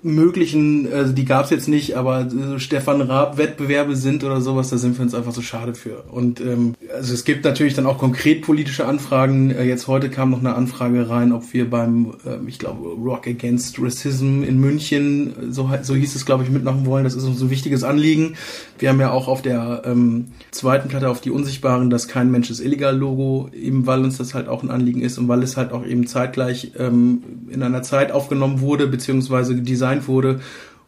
möglichen, 0.02 0.92
also 0.92 1.12
die 1.12 1.24
gab 1.24 1.44
es 1.44 1.50
jetzt 1.50 1.68
nicht, 1.68 1.96
aber 1.96 2.20
äh, 2.20 2.58
Stefan 2.58 3.00
Raab 3.00 3.38
Wettbewerbe 3.38 3.96
sind 3.96 4.24
oder 4.24 4.40
sowas, 4.40 4.70
da 4.70 4.78
sind 4.78 4.96
wir 4.96 5.02
uns 5.02 5.14
einfach 5.14 5.32
so 5.32 5.42
schade 5.42 5.74
für. 5.74 6.04
Und 6.10 6.40
ähm, 6.40 6.74
also 6.94 7.12
es 7.14 7.24
gibt 7.24 7.44
natürlich 7.44 7.74
dann 7.74 7.86
auch 7.86 7.98
konkret 7.98 8.42
politische 8.42 8.86
Anfragen. 8.86 9.50
Äh, 9.50 9.64
jetzt 9.64 9.88
heute 9.88 10.10
kam 10.10 10.30
noch 10.30 10.40
eine 10.40 10.54
Anfrage 10.54 11.08
rein, 11.08 11.32
ob 11.32 11.52
wir 11.52 11.68
beim, 11.68 12.14
äh, 12.24 12.38
ich 12.46 12.58
glaube, 12.58 12.88
Rock 12.88 13.26
Against 13.26 13.80
Racism 13.80 14.42
in 14.42 14.60
München, 14.60 15.34
so, 15.50 15.70
so 15.82 15.94
hieß 15.94 16.14
es, 16.14 16.26
glaube 16.26 16.44
ich, 16.44 16.50
mitmachen 16.50 16.86
wollen. 16.86 17.04
Das 17.04 17.14
ist 17.14 17.24
uns 17.24 17.40
ein 17.40 17.50
wichtiges 17.50 17.82
Anliegen. 17.82 18.36
Wir 18.78 18.90
haben 18.90 19.00
ja 19.00 19.10
auch 19.10 19.28
auf 19.28 19.42
der 19.42 19.82
ähm, 19.84 20.26
zweiten 20.50 20.88
Platte 20.88 21.08
auf 21.08 21.20
die 21.20 21.30
Unsichtbaren 21.30 21.90
das 21.90 22.08
Kein 22.08 22.30
Mensch 22.30 22.50
ist 22.50 22.60
illegal 22.60 22.96
Logo, 22.96 23.50
eben 23.52 23.86
weil 23.86 24.04
uns 24.04 24.18
das 24.18 24.34
halt 24.34 24.48
auch 24.48 24.62
ein 24.62 24.70
Anliegen 24.70 25.00
ist 25.00 25.18
und 25.18 25.28
weil 25.28 25.42
es 25.42 25.56
halt 25.56 25.72
auch 25.72 25.84
eben 25.84 26.06
zeitgleich 26.06 26.72
ähm, 26.78 27.22
in 27.48 27.62
einer 27.62 27.82
Zeit 27.82 28.12
aufgenommen 28.12 28.60
wurde, 28.60 28.86
beziehungsweise 28.86 29.54
designt 29.96 30.08
wurde, 30.08 30.40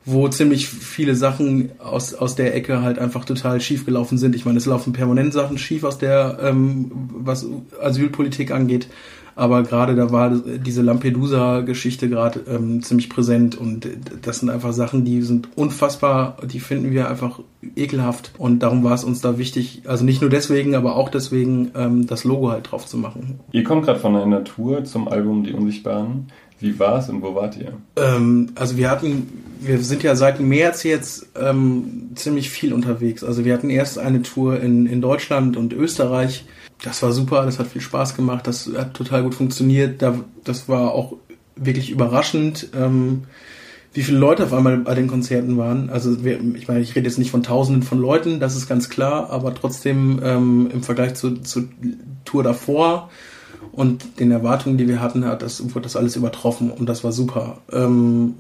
wo 0.05 0.27
ziemlich 0.29 0.69
viele 0.69 1.15
Sachen 1.15 1.73
aus, 1.79 2.15
aus 2.15 2.35
der 2.35 2.55
Ecke 2.55 2.83
halt 2.83 2.99
einfach 2.99 3.25
total 3.25 3.61
schief 3.61 3.85
gelaufen 3.85 4.17
sind. 4.17 4.35
Ich 4.35 4.47
meine, 4.47 4.59
es 4.59 4.67
laufen 4.67 4.93
permanent 4.93 5.33
Sachen 5.33 5.59
schief 5.59 5.85
aus 5.85 5.99
der, 5.99 6.38
ähm, 6.43 6.91
was 7.12 7.47
Asylpolitik 7.81 8.50
angeht. 8.50 8.88
Aber 9.35 9.62
gerade 9.62 9.95
da 9.95 10.11
war 10.11 10.31
diese 10.31 10.83
Lampedusa-Geschichte 10.83 12.09
gerade 12.09 12.41
ähm, 12.49 12.83
ziemlich 12.83 13.09
präsent 13.09 13.55
und 13.55 13.87
das 14.23 14.41
sind 14.41 14.50
einfach 14.50 14.73
Sachen, 14.73 15.05
die 15.05 15.23
sind 15.23 15.50
unfassbar, 15.57 16.38
die 16.45 16.59
finden 16.59 16.91
wir 16.91 17.09
einfach 17.09 17.38
ekelhaft 17.77 18.33
und 18.37 18.65
darum 18.65 18.83
war 18.83 18.95
es 18.95 19.05
uns 19.05 19.21
da 19.21 19.38
wichtig, 19.38 19.83
also 19.87 20.05
nicht 20.05 20.23
nur 20.23 20.31
deswegen, 20.31 20.75
aber 20.75 20.97
auch 20.97 21.09
deswegen, 21.09 21.71
ähm, 21.77 22.09
das 22.09 22.25
Logo 22.25 22.50
halt 22.50 22.73
drauf 22.73 22.87
zu 22.87 22.97
machen. 22.97 23.38
Ihr 23.53 23.62
kommt 23.62 23.85
gerade 23.85 24.00
von 24.00 24.17
einer 24.17 24.43
Tour 24.43 24.83
zum 24.83 25.07
Album 25.07 25.45
Die 25.45 25.53
Unsichtbaren. 25.53 26.27
Wie 26.61 26.79
war 26.79 26.99
es 26.99 27.09
und 27.09 27.23
wo 27.23 27.35
wart 27.35 27.57
ihr? 27.57 27.73
Ähm, 27.97 28.50
also 28.55 28.77
wir 28.77 28.91
hatten, 28.91 29.45
wir 29.61 29.79
sind 29.79 30.03
ja 30.03 30.17
seit 30.17 30.41
März 30.41 30.83
jetzt 30.83 31.27
ähm, 31.41 32.11
ziemlich 32.15 32.50
viel 32.50 32.73
unterwegs. 32.73 33.23
Also 33.23 33.45
wir 33.45 33.55
hatten 33.55 33.71
erst 33.71 33.99
eine 33.99 34.23
Tour 34.23 34.61
in, 34.61 34.87
in 34.87 35.00
Deutschland 35.00 35.57
und 35.57 35.73
Österreich. 35.73 36.47
Das 36.83 37.03
war 37.03 37.12
super, 37.12 37.45
das 37.45 37.59
hat 37.59 37.69
viel 37.69 37.81
Spaß 37.81 38.17
gemacht, 38.17 38.47
das 38.47 38.71
hat 38.77 38.95
total 38.95 39.23
gut 39.23 39.35
funktioniert. 39.35 40.03
Da, 40.03 40.19
das 40.45 40.69
war 40.69 40.93
auch 40.93 41.15
wirklich 41.55 41.91
überraschend, 41.91 42.71
ähm, 42.77 43.25
wie 43.95 44.03
viele 44.03 44.19
Leute 44.19 44.45
auf 44.45 44.53
einmal 44.53 44.79
bei 44.79 44.95
den 44.95 45.09
Konzerten 45.09 45.57
waren. 45.59 45.91
Also 45.91 46.25
wir, 46.25 46.41
ich 46.55 46.69
meine, 46.69 46.81
ich 46.81 46.95
rede 46.95 47.09
jetzt 47.09 47.19
nicht 47.19 47.31
von 47.31 47.43
Tausenden 47.43 47.83
von 47.83 47.99
Leuten, 47.99 48.38
das 48.38 48.55
ist 48.55 48.69
ganz 48.69 48.88
klar, 48.88 49.31
aber 49.31 49.55
trotzdem 49.55 50.21
ähm, 50.23 50.69
im 50.73 50.83
Vergleich 50.83 51.15
zur, 51.15 51.43
zur 51.43 51.65
Tour 52.25 52.43
davor 52.43 53.11
Und 53.72 54.20
den 54.20 54.30
Erwartungen, 54.30 54.78
die 54.78 54.88
wir 54.88 55.00
hatten, 55.00 55.25
hat 55.25 55.42
das, 55.42 55.62
wurde 55.75 55.82
das 55.82 55.96
alles 55.96 56.16
übertroffen 56.16 56.70
und 56.70 56.88
das 56.88 57.04
war 57.04 57.12
super. 57.12 57.58
Ähm, 57.72 58.34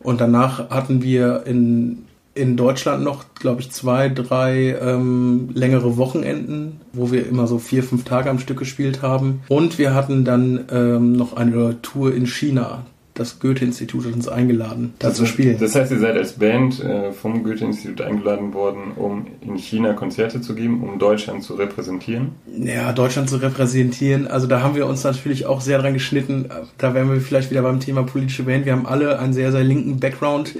und 0.00 0.20
danach 0.20 0.70
hatten 0.70 1.02
wir 1.02 1.44
in, 1.46 2.04
in 2.34 2.56
Deutschland 2.56 3.02
noch, 3.02 3.24
glaube 3.34 3.60
ich, 3.60 3.70
zwei, 3.70 4.08
drei 4.08 4.76
ähm, 4.80 5.50
längere 5.54 5.96
Wochenenden, 5.96 6.80
wo 6.92 7.10
wir 7.10 7.26
immer 7.26 7.46
so 7.46 7.58
vier, 7.58 7.82
fünf 7.82 8.04
Tage 8.04 8.30
am 8.30 8.38
Stück 8.38 8.58
gespielt 8.58 9.02
haben. 9.02 9.40
Und 9.48 9.78
wir 9.78 9.94
hatten 9.94 10.24
dann 10.24 10.64
ähm, 10.70 11.12
noch 11.12 11.36
eine 11.36 11.82
Tour 11.82 12.14
in 12.14 12.26
China 12.26 12.84
das 13.18 13.40
Goethe-Institut 13.40 14.06
hat 14.06 14.14
uns 14.14 14.28
eingeladen, 14.28 14.94
da 14.98 15.12
zu 15.12 15.26
spielen. 15.26 15.58
Das 15.58 15.74
heißt, 15.74 15.90
ihr 15.90 15.98
seid 15.98 16.16
als 16.16 16.34
Band 16.34 16.82
äh, 16.82 17.12
vom 17.12 17.42
Goethe-Institut 17.42 18.00
eingeladen 18.00 18.54
worden, 18.54 18.92
um 18.96 19.26
in 19.40 19.56
China 19.56 19.92
Konzerte 19.92 20.40
zu 20.40 20.54
geben, 20.54 20.82
um 20.82 20.98
Deutschland 20.98 21.42
zu 21.42 21.54
repräsentieren? 21.54 22.30
Ja, 22.46 22.92
Deutschland 22.92 23.28
zu 23.28 23.36
repräsentieren. 23.36 24.26
Also 24.26 24.46
da 24.46 24.62
haben 24.62 24.74
wir 24.74 24.86
uns 24.86 25.04
natürlich 25.04 25.46
auch 25.46 25.60
sehr 25.60 25.78
dran 25.78 25.94
geschnitten. 25.94 26.48
Da 26.78 26.94
wären 26.94 27.10
wir 27.10 27.20
vielleicht 27.20 27.50
wieder 27.50 27.62
beim 27.62 27.80
Thema 27.80 28.04
politische 28.04 28.44
Band. 28.44 28.64
Wir 28.64 28.72
haben 28.72 28.86
alle 28.86 29.18
einen 29.18 29.32
sehr, 29.32 29.52
sehr 29.52 29.64
linken 29.64 29.98
Background. 30.00 30.54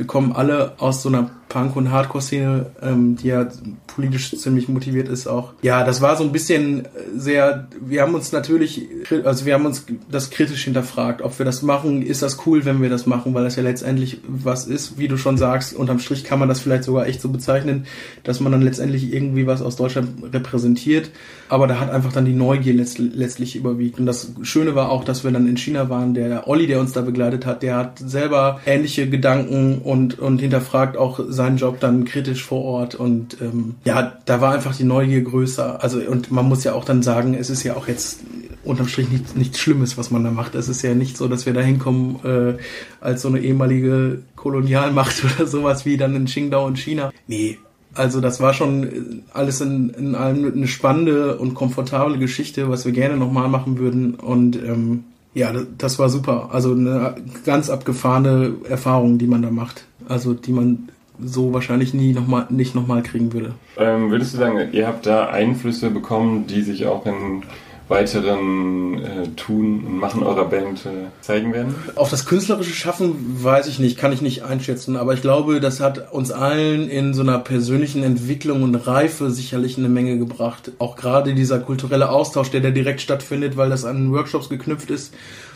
Wir 0.00 0.06
kommen 0.06 0.32
alle 0.32 0.72
aus 0.78 1.02
so 1.02 1.10
einer 1.10 1.30
Punk- 1.50 1.76
und 1.76 1.90
Hardcore-Szene, 1.90 2.66
ähm, 2.80 3.16
die 3.16 3.26
ja 3.26 3.46
politisch 3.88 4.34
ziemlich 4.38 4.68
motiviert 4.68 5.08
ist 5.08 5.26
auch. 5.26 5.52
Ja, 5.62 5.84
das 5.84 6.00
war 6.00 6.16
so 6.16 6.24
ein 6.24 6.32
bisschen 6.32 6.88
sehr, 7.14 7.68
wir 7.80 8.00
haben 8.00 8.14
uns 8.14 8.32
natürlich, 8.32 8.86
also 9.24 9.44
wir 9.44 9.52
haben 9.52 9.66
uns 9.66 9.84
das 10.10 10.30
kritisch 10.30 10.64
hinterfragt, 10.64 11.20
ob 11.20 11.38
wir 11.38 11.44
das 11.44 11.62
machen, 11.62 12.02
ist 12.02 12.22
das 12.22 12.46
cool, 12.46 12.64
wenn 12.64 12.80
wir 12.80 12.88
das 12.88 13.04
machen, 13.04 13.34
weil 13.34 13.44
das 13.44 13.56
ja 13.56 13.62
letztendlich 13.62 14.20
was 14.26 14.66
ist, 14.66 14.96
wie 14.96 15.08
du 15.08 15.18
schon 15.18 15.36
sagst, 15.36 15.74
unterm 15.74 15.98
Strich 15.98 16.24
kann 16.24 16.38
man 16.38 16.48
das 16.48 16.60
vielleicht 16.60 16.84
sogar 16.84 17.06
echt 17.06 17.20
so 17.20 17.28
bezeichnen, 17.28 17.84
dass 18.22 18.40
man 18.40 18.52
dann 18.52 18.62
letztendlich 18.62 19.12
irgendwie 19.12 19.46
was 19.46 19.60
aus 19.60 19.74
Deutschland 19.74 20.32
repräsentiert, 20.32 21.10
aber 21.48 21.66
da 21.66 21.80
hat 21.80 21.90
einfach 21.90 22.12
dann 22.12 22.24
die 22.24 22.32
Neugier 22.32 22.74
letztlich 22.74 23.56
überwiegt. 23.56 23.98
Und 23.98 24.06
das 24.06 24.32
Schöne 24.42 24.76
war 24.76 24.88
auch, 24.90 25.02
dass 25.02 25.24
wir 25.24 25.32
dann 25.32 25.48
in 25.48 25.56
China 25.56 25.90
waren, 25.90 26.14
der 26.14 26.46
Olli, 26.46 26.68
der 26.68 26.78
uns 26.78 26.92
da 26.92 27.00
begleitet 27.00 27.44
hat, 27.44 27.64
der 27.64 27.76
hat 27.76 27.98
selber 27.98 28.60
ähnliche 28.66 29.10
Gedanken 29.10 29.80
und, 29.90 30.20
und 30.20 30.40
hinterfragt 30.40 30.96
auch 30.96 31.18
seinen 31.28 31.56
Job 31.56 31.80
dann 31.80 32.04
kritisch 32.04 32.44
vor 32.44 32.62
Ort 32.62 32.94
und 32.94 33.36
ähm, 33.40 33.74
ja, 33.84 34.18
da 34.24 34.40
war 34.40 34.52
einfach 34.52 34.76
die 34.76 34.84
Neugier 34.84 35.22
größer. 35.22 35.82
Also 35.82 35.98
und 35.98 36.30
man 36.30 36.48
muss 36.48 36.62
ja 36.62 36.74
auch 36.74 36.84
dann 36.84 37.02
sagen, 37.02 37.34
es 37.34 37.50
ist 37.50 37.64
ja 37.64 37.74
auch 37.74 37.88
jetzt 37.88 38.20
unterm 38.62 38.86
Strich 38.86 39.10
nichts, 39.10 39.34
nichts 39.34 39.58
Schlimmes, 39.58 39.98
was 39.98 40.12
man 40.12 40.22
da 40.22 40.30
macht. 40.30 40.54
Es 40.54 40.68
ist 40.68 40.82
ja 40.82 40.94
nicht 40.94 41.16
so, 41.16 41.26
dass 41.26 41.44
wir 41.44 41.54
da 41.54 41.60
hinkommen 41.60 42.20
äh, 42.24 42.62
als 43.00 43.22
so 43.22 43.28
eine 43.28 43.40
ehemalige 43.40 44.20
Kolonialmacht 44.36 45.24
oder 45.36 45.48
sowas 45.48 45.84
wie 45.84 45.96
dann 45.96 46.14
in 46.14 46.26
Qingdao 46.26 46.68
in 46.68 46.76
China. 46.76 47.12
Nee, 47.26 47.58
also 47.92 48.20
das 48.20 48.40
war 48.40 48.54
schon 48.54 49.24
alles 49.32 49.60
in, 49.60 49.90
in 49.90 50.14
allem 50.14 50.52
eine 50.52 50.68
spannende 50.68 51.36
und 51.36 51.54
komfortable 51.54 52.18
Geschichte, 52.18 52.70
was 52.70 52.84
wir 52.84 52.92
gerne 52.92 53.16
nochmal 53.16 53.48
machen 53.48 53.78
würden. 53.78 54.14
Und 54.14 54.54
ähm, 54.54 55.02
ja, 55.34 55.52
das 55.78 55.98
war 55.98 56.08
super. 56.08 56.50
Also 56.52 56.72
eine 56.72 57.16
ganz 57.44 57.70
abgefahrene 57.70 58.54
Erfahrung, 58.68 59.18
die 59.18 59.26
man 59.26 59.42
da 59.42 59.50
macht. 59.50 59.84
Also 60.08 60.34
die 60.34 60.52
man 60.52 60.88
so 61.22 61.52
wahrscheinlich 61.52 61.94
nie 61.94 62.12
noch 62.12 62.26
mal, 62.26 62.46
nicht 62.50 62.74
nochmal 62.74 63.02
kriegen 63.02 63.32
würde. 63.32 63.54
Ähm, 63.76 64.10
würdest 64.10 64.34
du 64.34 64.38
sagen, 64.38 64.58
ihr 64.72 64.86
habt 64.86 65.06
da 65.06 65.28
Einflüsse 65.28 65.90
bekommen, 65.90 66.46
die 66.46 66.62
sich 66.62 66.86
auch 66.86 67.06
in 67.06 67.42
weiteren 67.90 69.04
äh, 69.04 69.28
Tun 69.36 69.84
und 69.84 69.98
Machen 69.98 70.22
eurer 70.22 70.46
Band 70.46 70.86
äh, 70.86 71.08
zeigen 71.20 71.52
werden? 71.52 71.74
Auf 71.96 72.08
das 72.08 72.24
künstlerische 72.24 72.72
Schaffen 72.72 73.42
weiß 73.42 73.66
ich 73.66 73.78
nicht, 73.78 73.98
kann 73.98 74.12
ich 74.12 74.22
nicht 74.22 74.44
einschätzen, 74.44 74.96
aber 74.96 75.12
ich 75.12 75.20
glaube, 75.20 75.60
das 75.60 75.80
hat 75.80 76.12
uns 76.12 76.30
allen 76.30 76.88
in 76.88 77.12
so 77.12 77.22
einer 77.22 77.38
persönlichen 77.38 78.02
Entwicklung 78.02 78.62
und 78.62 78.74
Reife 78.76 79.30
sicherlich 79.30 79.76
eine 79.76 79.88
Menge 79.88 80.18
gebracht. 80.18 80.70
Auch 80.78 80.96
gerade 80.96 81.34
dieser 81.34 81.58
kulturelle 81.58 82.10
Austausch, 82.10 82.50
der 82.50 82.60
da 82.60 82.70
direkt 82.70 83.00
stattfindet, 83.00 83.56
weil 83.56 83.68
das 83.68 83.84
an 83.84 84.12
Workshops 84.12 84.48
geknüpft 84.48 84.90
ist 84.90 85.12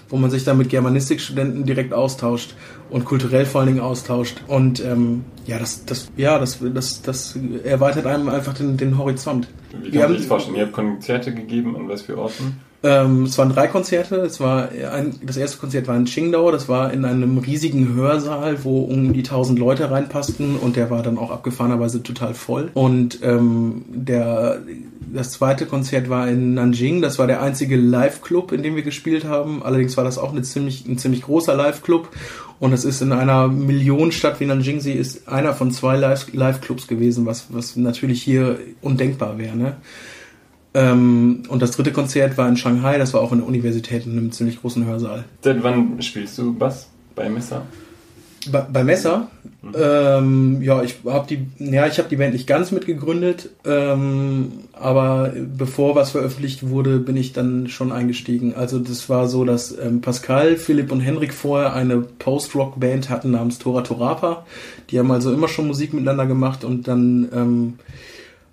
wo 0.08 0.16
man 0.16 0.30
sich 0.30 0.44
dann 0.44 0.58
mit 0.58 0.68
Germanistikstudenten 0.68 1.64
direkt 1.64 1.92
austauscht 1.92 2.54
und 2.90 3.04
kulturell 3.04 3.46
vor 3.46 3.60
allen 3.60 3.68
Dingen 3.68 3.80
austauscht. 3.80 4.42
Und 4.46 4.84
ähm, 4.84 5.24
ja, 5.46 5.58
das, 5.58 5.84
das, 5.84 6.10
ja, 6.16 6.38
das, 6.38 6.58
das, 6.62 7.02
das 7.02 7.38
erweitert 7.64 8.06
einem 8.06 8.28
einfach 8.28 8.54
den, 8.54 8.76
den 8.76 8.98
Horizont. 8.98 9.48
Wie 9.82 9.90
kann 9.90 10.02
man 10.02 10.08
sich 10.10 10.18
das 10.18 10.26
vorstellen? 10.26 10.56
Ihr 10.56 10.64
habt 10.64 10.72
Konzerte 10.72 11.34
gegeben, 11.34 11.76
an 11.76 11.88
was 11.88 12.02
für 12.02 12.18
Orten? 12.18 12.60
Ähm, 12.84 13.22
es 13.22 13.38
waren 13.38 13.48
drei 13.48 13.66
Konzerte. 13.66 14.16
Es 14.16 14.40
war 14.40 14.68
ein, 14.68 15.14
das 15.22 15.38
erste 15.38 15.56
Konzert 15.56 15.88
war 15.88 15.96
in 15.96 16.04
Qingdao. 16.04 16.50
Das 16.52 16.68
war 16.68 16.92
in 16.92 17.06
einem 17.06 17.38
riesigen 17.38 17.94
Hörsaal, 17.94 18.62
wo 18.62 18.82
um 18.82 19.14
die 19.14 19.22
tausend 19.22 19.58
Leute 19.58 19.90
reinpassten 19.90 20.56
und 20.56 20.76
der 20.76 20.90
war 20.90 21.02
dann 21.02 21.16
auch 21.16 21.30
abgefahrenerweise 21.30 22.02
total 22.02 22.34
voll. 22.34 22.70
Und 22.74 23.20
ähm, 23.22 23.86
der 23.88 24.60
das 25.14 25.30
zweite 25.30 25.66
Konzert 25.66 26.10
war 26.10 26.28
in 26.28 26.54
Nanjing. 26.54 27.00
Das 27.00 27.18
war 27.18 27.26
der 27.26 27.40
einzige 27.40 27.76
Live-Club, 27.76 28.52
in 28.52 28.62
dem 28.62 28.76
wir 28.76 28.82
gespielt 28.82 29.24
haben. 29.24 29.62
Allerdings 29.62 29.96
war 29.96 30.04
das 30.04 30.18
auch 30.18 30.32
eine 30.32 30.42
ziemlich, 30.42 30.86
ein 30.86 30.98
ziemlich 30.98 31.22
großer 31.22 31.54
Live-Club. 31.54 32.08
Und 32.58 32.72
es 32.72 32.84
ist 32.84 33.00
in 33.00 33.12
einer 33.12 33.48
Millionenstadt 33.48 34.40
wie 34.40 34.46
Nanjing, 34.46 34.80
sie 34.80 34.92
ist 34.92 35.28
einer 35.28 35.54
von 35.54 35.70
zwei 35.70 35.96
Live-Clubs 35.96 36.86
gewesen, 36.86 37.26
was, 37.26 37.46
was 37.50 37.76
natürlich 37.76 38.22
hier 38.22 38.58
undenkbar 38.80 39.38
wäre. 39.38 39.56
Ne? 39.56 39.76
Ähm, 40.74 41.44
und 41.48 41.62
das 41.62 41.70
dritte 41.70 41.92
Konzert 41.92 42.36
war 42.36 42.48
in 42.48 42.56
Shanghai, 42.56 42.98
das 42.98 43.14
war 43.14 43.20
auch 43.20 43.30
in 43.30 43.38
der 43.38 43.46
Universität 43.46 44.06
in 44.06 44.12
einem 44.18 44.32
ziemlich 44.32 44.60
großen 44.60 44.84
Hörsaal. 44.84 45.24
Seit 45.42 45.62
wann 45.62 46.02
spielst 46.02 46.36
du 46.36 46.52
Bass 46.52 46.88
bei 47.14 47.28
Messer? 47.30 47.62
Bei, 48.50 48.60
bei 48.60 48.82
Messer? 48.82 49.28
Mhm. 49.62 49.72
Ähm, 49.80 50.62
ja, 50.62 50.82
ich 50.82 50.96
habe 51.06 51.26
die, 51.28 51.46
ja, 51.58 51.86
ich 51.86 51.98
habe 51.98 52.08
die 52.08 52.16
Band 52.16 52.32
nicht 52.32 52.48
ganz 52.48 52.72
mitgegründet, 52.72 53.50
ähm, 53.64 54.52
aber 54.72 55.32
bevor 55.56 55.94
was 55.94 56.10
veröffentlicht 56.10 56.68
wurde, 56.68 56.98
bin 56.98 57.16
ich 57.16 57.32
dann 57.32 57.68
schon 57.68 57.92
eingestiegen. 57.92 58.54
Also 58.54 58.80
das 58.80 59.08
war 59.08 59.28
so, 59.28 59.44
dass 59.44 59.78
ähm, 59.78 60.00
Pascal, 60.00 60.56
Philipp 60.56 60.90
und 60.90 61.00
Henrik 61.00 61.32
vorher 61.32 61.72
eine 61.72 61.98
Post-Rock-Band 61.98 63.10
hatten 63.10 63.30
namens 63.30 63.60
Tora 63.60 63.82
Torapa. 63.82 64.44
Die 64.90 64.98
haben 64.98 65.10
also 65.12 65.32
immer 65.32 65.48
schon 65.48 65.68
Musik 65.68 65.94
miteinander 65.94 66.26
gemacht 66.26 66.64
und 66.64 66.88
dann 66.88 67.28
ähm, 67.32 67.74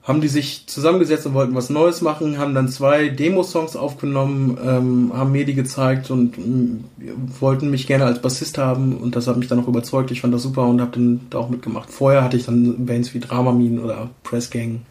haben 0.04 0.20
die 0.20 0.28
sich 0.28 0.66
zusammengesetzt 0.66 1.28
und 1.28 1.36
wollten 1.36 1.54
was 1.54 1.70
Neues 1.70 2.02
machen, 2.02 2.40
haben 2.40 2.56
dann 2.56 2.70
zwei 2.70 3.10
Demo-Songs 3.10 3.76
aufgenommen, 3.76 4.58
ähm, 4.64 5.12
haben 5.14 5.32
mir 5.32 5.46
die 5.46 5.54
gezeigt 5.54 6.10
und 6.10 6.38
äh, 6.38 7.12
wollten 7.40 7.70
mich 7.70 7.86
gerne 7.86 8.06
als 8.06 8.20
Bassist 8.20 8.58
haben 8.58 8.98
und 8.98 9.16
das 9.16 9.28
hat 9.28 9.38
mich 9.38 9.48
dann 9.48 9.60
auch 9.60 9.68
überzeugt. 9.68 10.10
Ich 10.10 10.22
fand 10.22 10.34
das 10.34 10.42
super 10.42 10.66
und 10.66 10.82
habe 10.82 10.92
dann 10.92 11.22
da 11.30 11.38
auch 11.38 11.50
mitgemacht. 11.50 11.92
Vorher 11.92 12.24
hatte 12.24 12.38
ich 12.38 12.46
dann 12.46 12.86
Bands 12.86 13.14
wie 13.14 13.20
Dramamine 13.20 13.80
oder 13.82 14.10
Press 14.24 14.50
Gang. 14.50 14.82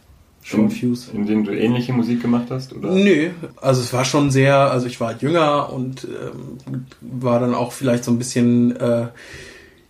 Schon 0.42 0.70
Fuse. 0.70 1.10
In 1.12 1.26
denen 1.26 1.44
du 1.44 1.52
ähnliche 1.52 1.92
Musik 1.92 2.22
gemacht 2.22 2.46
hast? 2.48 2.72
Oder? 2.72 2.92
Nö, 2.92 3.30
also 3.60 3.80
es 3.82 3.92
war 3.92 4.04
schon 4.04 4.30
sehr, 4.30 4.56
also 4.56 4.86
ich 4.86 5.00
war 5.00 5.16
jünger 5.20 5.72
und 5.72 6.04
ähm, 6.04 6.86
war 7.00 7.40
dann 7.40 7.54
auch 7.54 7.72
vielleicht 7.72 8.04
so 8.04 8.12
ein 8.12 8.18
bisschen, 8.18 8.74
äh, 8.76 9.08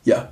ja, 0.05 0.31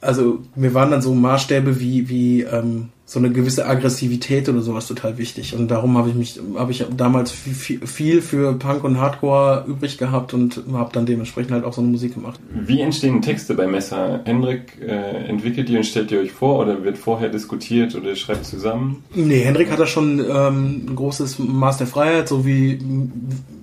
also 0.00 0.40
mir 0.56 0.74
waren 0.74 0.90
dann 0.90 1.02
so 1.02 1.14
Maßstäbe 1.14 1.78
wie, 1.78 2.08
wie 2.08 2.42
ähm, 2.42 2.88
so 3.10 3.18
eine 3.18 3.32
gewisse 3.32 3.66
Aggressivität 3.66 4.48
oder 4.48 4.60
sowas 4.60 4.86
total 4.86 5.18
wichtig. 5.18 5.56
Und 5.56 5.68
darum 5.68 5.98
habe 5.98 6.10
ich 6.10 6.14
mich, 6.14 6.40
habe 6.54 6.70
ich 6.70 6.86
damals 6.96 7.32
viel, 7.32 7.84
viel 7.84 8.22
für 8.22 8.52
Punk 8.52 8.84
und 8.84 9.00
Hardcore 9.00 9.64
übrig 9.66 9.98
gehabt 9.98 10.32
und 10.32 10.62
habe 10.72 10.90
dann 10.92 11.06
dementsprechend 11.06 11.50
halt 11.50 11.64
auch 11.64 11.72
so 11.72 11.80
eine 11.80 11.90
Musik 11.90 12.14
gemacht. 12.14 12.38
Wie 12.54 12.80
entstehen 12.80 13.20
Texte 13.20 13.54
bei 13.54 13.66
Messer? 13.66 14.20
Hendrik 14.24 14.80
äh, 14.80 15.26
entwickelt 15.26 15.68
die 15.68 15.76
und 15.76 15.86
stellt 15.86 16.12
ihr 16.12 16.20
euch 16.20 16.30
vor 16.30 16.60
oder 16.60 16.84
wird 16.84 16.98
vorher 16.98 17.30
diskutiert 17.30 17.96
oder 17.96 18.14
schreibt 18.14 18.46
zusammen? 18.46 19.02
Nee, 19.12 19.40
Hendrik 19.40 19.72
hat 19.72 19.80
da 19.80 19.88
schon 19.88 20.20
ähm, 20.20 20.86
ein 20.90 20.94
großes 20.94 21.40
Maß 21.40 21.78
der 21.78 21.88
Freiheit, 21.88 22.28
so 22.28 22.46
wie 22.46 22.78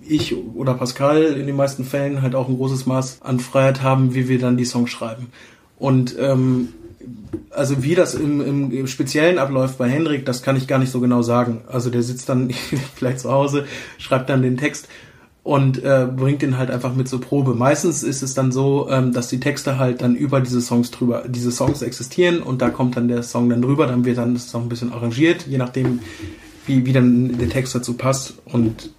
ich 0.05 0.35
oder 0.55 0.73
Pascal 0.73 1.23
in 1.23 1.47
den 1.47 1.55
meisten 1.55 1.85
Fällen 1.85 2.21
halt 2.21 2.35
auch 2.35 2.49
ein 2.49 2.57
großes 2.57 2.85
Maß 2.85 3.19
an 3.21 3.39
Freiheit 3.39 3.81
haben, 3.81 4.13
wie 4.13 4.27
wir 4.27 4.39
dann 4.39 4.57
die 4.57 4.65
Songs 4.65 4.89
schreiben. 4.89 5.27
Und 5.79 6.17
ähm, 6.19 6.73
also 7.51 7.83
wie 7.83 7.95
das 7.95 8.15
im, 8.15 8.41
im, 8.41 8.71
im 8.71 8.87
Speziellen 8.87 9.37
abläuft 9.37 9.77
bei 9.77 9.89
Hendrik, 9.89 10.25
das 10.25 10.41
kann 10.41 10.55
ich 10.55 10.67
gar 10.67 10.79
nicht 10.79 10.91
so 10.91 10.99
genau 10.99 11.21
sagen. 11.21 11.61
Also 11.67 11.89
der 11.89 12.03
sitzt 12.03 12.29
dann 12.29 12.49
vielleicht 12.95 13.19
zu 13.19 13.31
Hause, 13.31 13.65
schreibt 13.97 14.29
dann 14.29 14.41
den 14.41 14.57
Text 14.57 14.87
und 15.43 15.81
äh, 15.81 16.07
bringt 16.13 16.41
den 16.41 16.57
halt 16.57 16.69
einfach 16.69 16.93
mit 16.93 17.07
zur 17.07 17.21
Probe. 17.21 17.55
Meistens 17.55 18.03
ist 18.03 18.21
es 18.21 18.33
dann 18.33 18.51
so, 18.51 18.89
ähm, 18.89 19.13
dass 19.13 19.29
die 19.29 19.39
Texte 19.39 19.79
halt 19.79 20.01
dann 20.01 20.15
über 20.15 20.41
diese 20.41 20.59
Songs 20.59 20.91
drüber, 20.91 21.23
diese 21.27 21.51
Songs 21.51 21.81
existieren 21.81 22.41
und 22.41 22.61
da 22.61 22.69
kommt 22.69 22.97
dann 22.97 23.07
der 23.07 23.23
Song 23.23 23.49
dann 23.49 23.61
drüber, 23.61 23.87
dann 23.87 24.03
wird 24.03 24.17
dann 24.17 24.33
das 24.33 24.49
Song 24.49 24.63
ein 24.63 24.69
bisschen 24.69 24.91
arrangiert, 24.91 25.47
je 25.47 25.57
nachdem, 25.57 25.99
wie, 26.65 26.85
wie 26.85 26.91
dann 26.91 27.37
der 27.37 27.47
Text 27.47 27.73
dazu 27.73 27.93
passt 27.93 28.33
und 28.45 28.91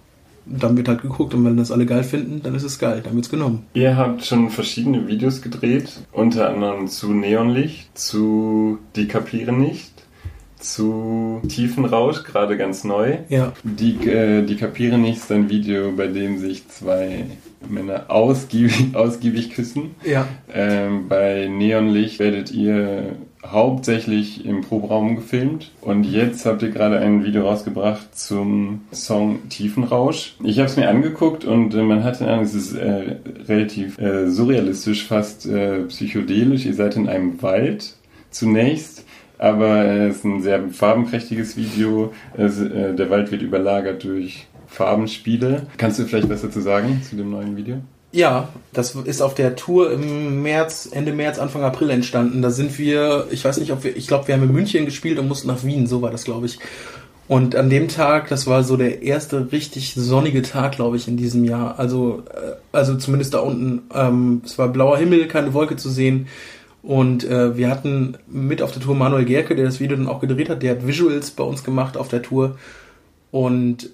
dann 0.45 0.77
wird 0.77 0.87
halt 0.87 1.01
geguckt 1.01 1.33
und 1.33 1.45
wenn 1.45 1.57
das 1.57 1.71
alle 1.71 1.85
geil 1.85 2.03
finden, 2.03 2.41
dann 2.41 2.55
ist 2.55 2.63
es 2.63 2.79
geil, 2.79 3.01
dann 3.03 3.15
wird's 3.15 3.29
genommen. 3.29 3.65
Ihr 3.73 3.97
habt 3.97 4.25
schon 4.25 4.49
verschiedene 4.49 5.07
Videos 5.07 5.41
gedreht, 5.41 6.01
unter 6.11 6.49
anderem 6.49 6.87
zu 6.87 7.13
Neonlicht, 7.13 7.97
zu 7.97 8.79
Die 8.95 9.07
kapieren 9.07 9.59
nicht, 9.59 9.91
zu 10.59 11.41
Tiefenrausch, 11.47 12.23
gerade 12.23 12.57
ganz 12.57 12.83
neu. 12.83 13.17
Ja. 13.29 13.53
Die, 13.63 13.95
äh, 14.07 14.43
die 14.45 14.55
kapieren 14.55 15.01
nicht 15.01 15.17
ist 15.17 15.31
ein 15.31 15.49
Video, 15.49 15.91
bei 15.91 16.07
dem 16.07 16.37
sich 16.37 16.67
zwei 16.67 17.25
Männer 17.67 18.05
ausgiebig, 18.09 18.87
ausgiebig 18.93 19.51
küssen. 19.51 19.95
Ja. 20.03 20.27
Ähm, 20.53 21.07
bei 21.07 21.47
Neonlicht 21.47 22.19
werdet 22.19 22.51
ihr 22.51 23.15
hauptsächlich 23.45 24.45
im 24.45 24.61
Proberaum 24.61 25.15
gefilmt 25.15 25.71
und 25.81 26.03
jetzt 26.03 26.45
habt 26.45 26.61
ihr 26.61 26.71
gerade 26.71 26.99
ein 26.99 27.23
Video 27.23 27.47
rausgebracht 27.47 28.17
zum 28.17 28.81
Song 28.91 29.47
Tiefenrausch. 29.49 30.35
Ich 30.43 30.59
habe 30.59 30.67
es 30.67 30.77
mir 30.77 30.89
angeguckt 30.89 31.45
und 31.45 31.73
äh, 31.73 31.81
man 31.81 32.03
hat 32.03 32.19
den 32.19 32.27
Eindruck, 32.27 32.45
es 32.45 32.55
ist 32.55 32.73
äh, 32.73 33.17
relativ 33.47 33.97
äh, 33.97 34.29
surrealistisch, 34.29 35.05
fast 35.05 35.45
äh, 35.45 35.83
psychedelisch. 35.83 36.65
Ihr 36.65 36.73
seid 36.73 36.95
in 36.95 37.07
einem 37.07 37.41
Wald 37.41 37.95
zunächst, 38.29 39.05
aber 39.37 39.85
es 39.85 40.17
ist 40.17 40.25
ein 40.25 40.41
sehr 40.41 40.69
farbenprächtiges 40.69 41.55
Video. 41.55 42.13
Es, 42.35 42.59
äh, 42.59 42.93
der 42.93 43.09
Wald 43.09 43.31
wird 43.31 43.41
überlagert 43.41 44.03
durch 44.03 44.47
Farbenspiele. 44.67 45.67
Kannst 45.77 45.99
du 45.99 46.03
vielleicht 46.03 46.29
was 46.29 46.41
dazu 46.41 46.59
sagen 46.59 47.01
zu 47.09 47.15
dem 47.15 47.31
neuen 47.31 47.55
Video? 47.55 47.77
Ja, 48.11 48.49
das 48.73 48.95
ist 48.95 49.21
auf 49.21 49.35
der 49.35 49.55
Tour 49.55 49.91
im 49.91 50.41
März, 50.41 50.89
Ende 50.91 51.13
März, 51.13 51.37
Anfang 51.37 51.63
April 51.63 51.91
entstanden. 51.91 52.41
Da 52.41 52.49
sind 52.49 52.79
wir, 52.79 53.27
ich 53.29 53.45
weiß 53.45 53.59
nicht, 53.59 53.71
ob 53.71 53.83
wir, 53.83 53.95
ich 53.95 54.07
glaube, 54.07 54.27
wir 54.27 54.35
haben 54.35 54.43
in 54.43 54.51
München 54.51 54.85
gespielt 54.85 55.19
und 55.19 55.27
mussten 55.27 55.47
nach 55.47 55.63
Wien, 55.63 55.85
so 55.85 56.01
war 56.01 56.09
das, 56.09 56.23
glaube 56.23 56.47
ich. 56.47 56.57
Und 57.27 57.55
an 57.55 57.69
dem 57.69 57.87
Tag, 57.87 58.27
das 58.29 58.47
war 58.47 58.63
so 58.63 58.75
der 58.75 59.03
erste 59.03 59.51
richtig 59.51 59.93
sonnige 59.93 60.41
Tag, 60.41 60.71
glaube 60.71 60.97
ich, 60.97 61.07
in 61.07 61.17
diesem 61.17 61.45
Jahr. 61.45 61.77
Also, 61.77 62.23
äh, 62.33 62.53
also 62.71 62.95
zumindest 62.95 63.35
da 63.35 63.39
unten. 63.39 63.83
Ähm, 63.93 64.41
es 64.43 64.57
war 64.57 64.69
blauer 64.69 64.97
Himmel, 64.97 65.27
keine 65.27 65.53
Wolke 65.53 65.75
zu 65.75 65.91
sehen. 65.91 66.27
Und 66.81 67.23
äh, 67.25 67.55
wir 67.55 67.69
hatten 67.69 68.17
mit 68.27 68.63
auf 68.63 68.71
der 68.71 68.81
Tour 68.81 68.95
Manuel 68.95 69.25
Gerke, 69.25 69.55
der 69.55 69.65
das 69.65 69.79
Video 69.79 69.95
dann 69.95 70.07
auch 70.07 70.21
gedreht 70.21 70.49
hat. 70.49 70.63
Der 70.63 70.71
hat 70.71 70.87
Visuals 70.87 71.29
bei 71.29 71.43
uns 71.43 71.63
gemacht 71.63 71.97
auf 71.97 72.07
der 72.07 72.23
Tour. 72.23 72.57
Und 73.29 73.91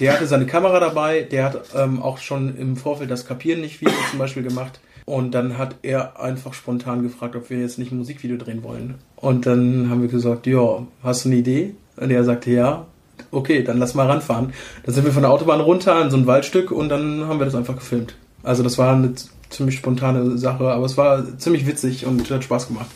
der 0.00 0.14
hatte 0.14 0.26
seine 0.26 0.46
Kamera 0.46 0.80
dabei, 0.80 1.22
der 1.22 1.44
hat 1.44 1.62
ähm, 1.76 2.02
auch 2.02 2.18
schon 2.18 2.56
im 2.56 2.76
Vorfeld 2.76 3.10
das 3.10 3.26
Kapieren 3.26 3.60
nicht 3.60 3.80
Video 3.80 3.94
zum 4.10 4.18
Beispiel 4.18 4.42
gemacht. 4.42 4.80
Und 5.04 5.32
dann 5.32 5.58
hat 5.58 5.76
er 5.82 6.20
einfach 6.20 6.54
spontan 6.54 7.02
gefragt, 7.02 7.34
ob 7.34 7.50
wir 7.50 7.58
jetzt 7.58 7.78
nicht 7.78 7.92
ein 7.92 7.98
Musikvideo 7.98 8.36
drehen 8.36 8.62
wollen. 8.62 8.94
Und 9.16 9.46
dann 9.46 9.90
haben 9.90 10.00
wir 10.00 10.08
gesagt, 10.08 10.46
ja, 10.46 10.86
hast 11.02 11.24
du 11.24 11.28
eine 11.28 11.38
Idee? 11.38 11.74
Und 11.96 12.10
er 12.10 12.24
sagte, 12.24 12.50
ja. 12.50 12.86
Okay, 13.30 13.62
dann 13.62 13.78
lass 13.78 13.94
mal 13.94 14.06
ranfahren. 14.06 14.52
Dann 14.84 14.94
sind 14.94 15.04
wir 15.04 15.12
von 15.12 15.22
der 15.22 15.30
Autobahn 15.30 15.60
runter 15.60 16.00
in 16.02 16.10
so 16.10 16.16
ein 16.16 16.26
Waldstück 16.26 16.70
und 16.70 16.88
dann 16.88 17.26
haben 17.26 17.38
wir 17.38 17.44
das 17.44 17.54
einfach 17.54 17.76
gefilmt. 17.76 18.14
Also 18.42 18.62
das 18.62 18.78
war 18.78 18.94
eine 18.94 19.14
ziemlich 19.48 19.76
spontane 19.76 20.38
Sache, 20.38 20.68
aber 20.68 20.84
es 20.84 20.96
war 20.96 21.38
ziemlich 21.38 21.66
witzig 21.66 22.06
und 22.06 22.28
hat 22.30 22.44
Spaß 22.44 22.68
gemacht. 22.68 22.90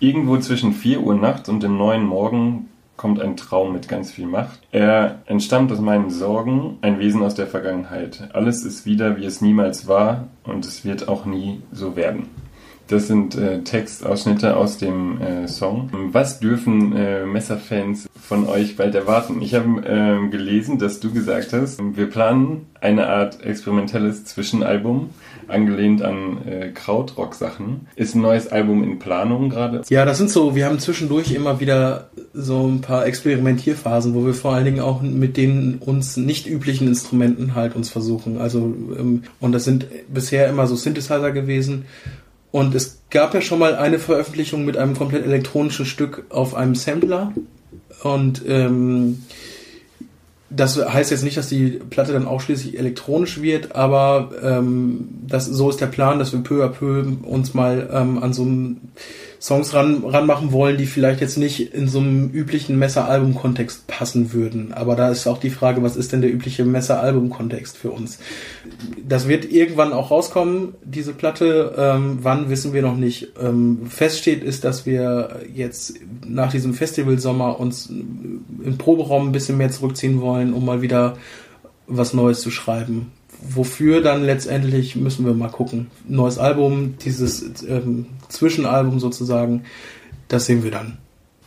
Irgendwo 0.00 0.36
zwischen 0.38 0.72
4 0.72 1.00
Uhr 1.00 1.14
nachts 1.14 1.48
und 1.48 1.62
dem 1.62 1.76
neuen 1.76 2.04
Morgen 2.04 2.68
kommt 2.96 3.20
ein 3.20 3.36
Traum 3.36 3.72
mit 3.72 3.88
ganz 3.88 4.10
viel 4.12 4.26
Macht. 4.26 4.60
Er 4.70 5.20
entstammt 5.26 5.72
aus 5.72 5.80
meinen 5.80 6.10
Sorgen, 6.10 6.78
ein 6.80 6.98
Wesen 6.98 7.22
aus 7.22 7.34
der 7.34 7.46
Vergangenheit. 7.46 8.28
Alles 8.32 8.64
ist 8.64 8.86
wieder, 8.86 9.16
wie 9.16 9.24
es 9.24 9.40
niemals 9.40 9.88
war 9.88 10.28
und 10.44 10.64
es 10.64 10.84
wird 10.84 11.08
auch 11.08 11.24
nie 11.24 11.60
so 11.72 11.96
werden. 11.96 12.28
Das 12.88 13.06
sind 13.06 13.34
äh, 13.34 13.62
Textausschnitte 13.62 14.56
aus 14.56 14.76
dem 14.76 15.20
äh, 15.20 15.48
Song. 15.48 15.88
Was 16.12 16.38
dürfen 16.38 16.94
äh, 16.94 17.24
Messerfans 17.24 18.06
von 18.20 18.46
euch 18.46 18.76
bald 18.76 18.94
erwarten? 18.94 19.40
Ich 19.40 19.54
habe 19.54 19.80
äh, 19.86 20.28
gelesen, 20.28 20.78
dass 20.78 21.00
du 21.00 21.10
gesagt 21.10 21.54
hast, 21.54 21.80
wir 21.96 22.10
planen 22.10 22.66
eine 22.82 23.06
Art 23.06 23.42
experimentelles 23.42 24.26
Zwischenalbum 24.26 25.10
angelehnt 25.48 26.02
an 26.02 26.46
äh, 26.46 26.68
Krautrock-Sachen. 26.70 27.88
Ist 27.96 28.14
ein 28.14 28.22
neues 28.22 28.48
Album 28.48 28.82
in 28.82 28.98
Planung 28.98 29.50
gerade? 29.50 29.82
Ja, 29.88 30.04
das 30.04 30.18
sind 30.18 30.30
so, 30.30 30.54
wir 30.54 30.66
haben 30.66 30.78
zwischendurch 30.78 31.32
immer 31.32 31.60
wieder 31.60 32.10
so 32.32 32.66
ein 32.66 32.80
paar 32.80 33.06
Experimentierphasen, 33.06 34.14
wo 34.14 34.26
wir 34.26 34.34
vor 34.34 34.54
allen 34.54 34.64
Dingen 34.64 34.80
auch 34.80 35.02
mit 35.02 35.36
den 35.36 35.76
uns 35.78 36.16
nicht 36.16 36.46
üblichen 36.46 36.88
Instrumenten 36.88 37.54
halt 37.54 37.76
uns 37.76 37.90
versuchen. 37.90 38.38
Also, 38.38 38.58
ähm, 38.98 39.24
und 39.40 39.52
das 39.52 39.64
sind 39.64 39.86
bisher 40.08 40.48
immer 40.48 40.66
so 40.66 40.76
Synthesizer 40.76 41.32
gewesen. 41.32 41.84
Und 42.50 42.74
es 42.74 43.00
gab 43.10 43.34
ja 43.34 43.40
schon 43.40 43.58
mal 43.58 43.74
eine 43.74 43.98
Veröffentlichung 43.98 44.64
mit 44.64 44.76
einem 44.76 44.96
komplett 44.96 45.24
elektronischen 45.24 45.86
Stück 45.86 46.24
auf 46.30 46.54
einem 46.54 46.76
Sampler. 46.76 47.32
Und 48.02 48.42
ähm, 48.46 49.24
das 50.54 50.76
heißt 50.76 51.10
jetzt 51.10 51.24
nicht, 51.24 51.36
dass 51.36 51.48
die 51.48 51.80
Platte 51.90 52.12
dann 52.12 52.26
ausschließlich 52.26 52.78
elektronisch 52.78 53.40
wird, 53.40 53.74
aber 53.74 54.30
ähm, 54.42 55.08
das, 55.26 55.46
so 55.46 55.70
ist 55.70 55.80
der 55.80 55.86
Plan, 55.86 56.18
dass 56.18 56.32
wir 56.32 56.40
peu 56.40 56.64
à 56.64 56.68
peu 56.68 57.04
uns 57.22 57.54
mal 57.54 57.88
ähm, 57.92 58.22
an 58.22 58.32
so 58.32 58.42
einem 58.42 58.76
Songs 59.44 59.74
ran, 59.74 60.02
ranmachen 60.04 60.52
wollen, 60.52 60.78
die 60.78 60.86
vielleicht 60.86 61.20
jetzt 61.20 61.36
nicht 61.36 61.74
in 61.74 61.86
so 61.86 61.98
einem 61.98 62.30
üblichen 62.30 62.78
Messer-Album-Kontext 62.78 63.86
passen 63.86 64.32
würden. 64.32 64.72
Aber 64.72 64.96
da 64.96 65.10
ist 65.10 65.26
auch 65.26 65.36
die 65.36 65.50
Frage, 65.50 65.82
was 65.82 65.96
ist 65.96 66.12
denn 66.12 66.22
der 66.22 66.32
übliche 66.32 66.64
Messer-Album-Kontext 66.64 67.76
für 67.76 67.90
uns? 67.90 68.18
Das 69.06 69.28
wird 69.28 69.44
irgendwann 69.44 69.92
auch 69.92 70.10
rauskommen, 70.10 70.76
diese 70.82 71.12
Platte. 71.12 71.74
Ähm, 71.76 72.20
wann 72.22 72.48
wissen 72.48 72.72
wir 72.72 72.80
noch 72.80 72.96
nicht. 72.96 73.32
Ähm, 73.38 73.82
feststeht 73.86 74.42
ist, 74.42 74.64
dass 74.64 74.86
wir 74.86 75.42
jetzt 75.52 76.00
nach 76.26 76.50
diesem 76.50 76.72
Festivalsommer 76.72 77.60
uns 77.60 77.90
im 77.90 78.78
Proberaum 78.78 79.28
ein 79.28 79.32
bisschen 79.32 79.58
mehr 79.58 79.70
zurückziehen 79.70 80.22
wollen, 80.22 80.54
um 80.54 80.64
mal 80.64 80.80
wieder 80.80 81.18
was 81.86 82.14
Neues 82.14 82.40
zu 82.40 82.50
schreiben 82.50 83.12
wofür 83.40 84.00
dann 84.00 84.24
letztendlich 84.24 84.96
müssen 84.96 85.26
wir 85.26 85.34
mal 85.34 85.50
gucken. 85.50 85.90
Neues 86.08 86.38
Album, 86.38 86.94
dieses 87.04 87.64
ähm, 87.68 88.06
Zwischenalbum 88.28 89.00
sozusagen, 89.00 89.64
das 90.28 90.46
sehen 90.46 90.64
wir 90.64 90.70
dann. 90.70 90.98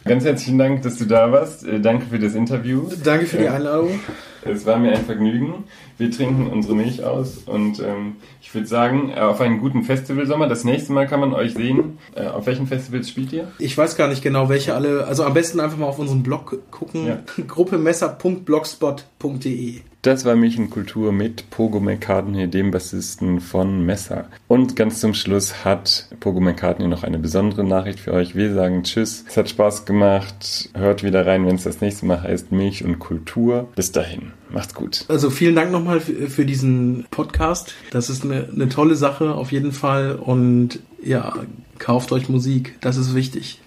Ganz 0.05 0.23
herzlichen 0.23 0.57
Dank, 0.57 0.83
dass 0.83 0.97
du 0.97 1.05
da 1.05 1.31
warst. 1.31 1.65
Äh, 1.65 1.79
danke 1.79 2.05
für 2.05 2.19
das 2.19 2.33
Interview. 2.33 2.89
Danke 3.03 3.25
für 3.25 3.37
die 3.37 3.43
äh, 3.43 3.49
Einladung. 3.49 3.99
Es 4.43 4.65
war 4.65 4.77
mir 4.77 4.93
ein 4.93 5.05
Vergnügen. 5.05 5.65
Wir 5.97 6.11
trinken 6.11 6.47
unsere 6.47 6.75
Milch 6.75 7.03
aus 7.03 7.39
und 7.45 7.79
ähm, 7.79 8.17
ich 8.41 8.53
würde 8.53 8.67
sagen, 8.67 9.09
äh, 9.09 9.19
auf 9.19 9.41
einen 9.41 9.59
guten 9.59 9.83
Festivalsommer. 9.83 10.47
Das 10.47 10.63
nächste 10.63 10.93
Mal 10.93 11.07
kann 11.07 11.19
man 11.19 11.33
euch 11.33 11.53
sehen. 11.53 11.97
Äh, 12.15 12.27
auf 12.27 12.45
welchen 12.45 12.67
Festivals 12.67 13.09
spielt 13.09 13.33
ihr? 13.33 13.47
Ich 13.59 13.77
weiß 13.77 13.97
gar 13.97 14.07
nicht 14.07 14.21
genau, 14.21 14.47
welche 14.49 14.75
alle. 14.75 15.05
Also 15.05 15.23
am 15.23 15.33
besten 15.33 15.59
einfach 15.59 15.77
mal 15.77 15.87
auf 15.87 15.99
unseren 15.99 16.23
Blog 16.23 16.57
gucken. 16.71 17.07
Ja. 17.07 17.19
Gruppemesser.blogspot.de 17.47 19.81
das 20.07 20.23
war 20.23 20.37
Kultur 20.69 21.11
mit 21.11 21.49
Pogo 21.49 21.81
McCartney, 21.81 22.47
dem 22.47 22.71
Bassisten 22.71 23.41
von 23.41 23.85
Messer. 23.85 24.29
Und 24.47 24.77
ganz 24.77 25.01
zum 25.01 25.13
Schluss 25.13 25.65
hat 25.65 26.07
Pogo 26.21 26.39
McCartney 26.39 26.87
noch 26.87 27.03
eine 27.03 27.19
besondere 27.19 27.65
Nachricht 27.65 27.99
für 27.99 28.13
euch. 28.13 28.33
Wir 28.33 28.53
sagen 28.53 28.83
Tschüss. 28.83 29.25
Es 29.27 29.35
hat 29.35 29.49
Spaß 29.49 29.85
gemacht. 29.85 30.69
Hört 30.73 31.03
wieder 31.03 31.25
rein, 31.25 31.45
wenn 31.45 31.55
es 31.55 31.63
das 31.63 31.81
nächste 31.81 32.05
Mal 32.05 32.23
heißt 32.23 32.53
Milch 32.53 32.85
und 32.85 32.99
Kultur. 32.99 33.67
Bis 33.75 33.91
dahin. 33.91 34.31
Macht's 34.49 34.73
gut. 34.73 35.05
Also 35.07 35.29
vielen 35.29 35.55
Dank 35.55 35.71
nochmal 35.71 35.99
für, 35.99 36.45
diesen 36.45 37.05
Podcast. 37.11 37.73
Das 37.91 38.09
ist 38.09 38.23
eine, 38.23 38.47
eine 38.53 38.69
tolle 38.69 38.95
Sache 38.95 39.33
auf 39.33 39.51
jeden 39.51 39.71
Fall. 39.71 40.15
Und 40.15 40.79
ja, 41.03 41.33
kauft 41.79 42.11
euch 42.11 42.29
Musik. 42.29 42.75
Das 42.81 42.97
ist 42.97 43.13
wichtig. 43.13 43.59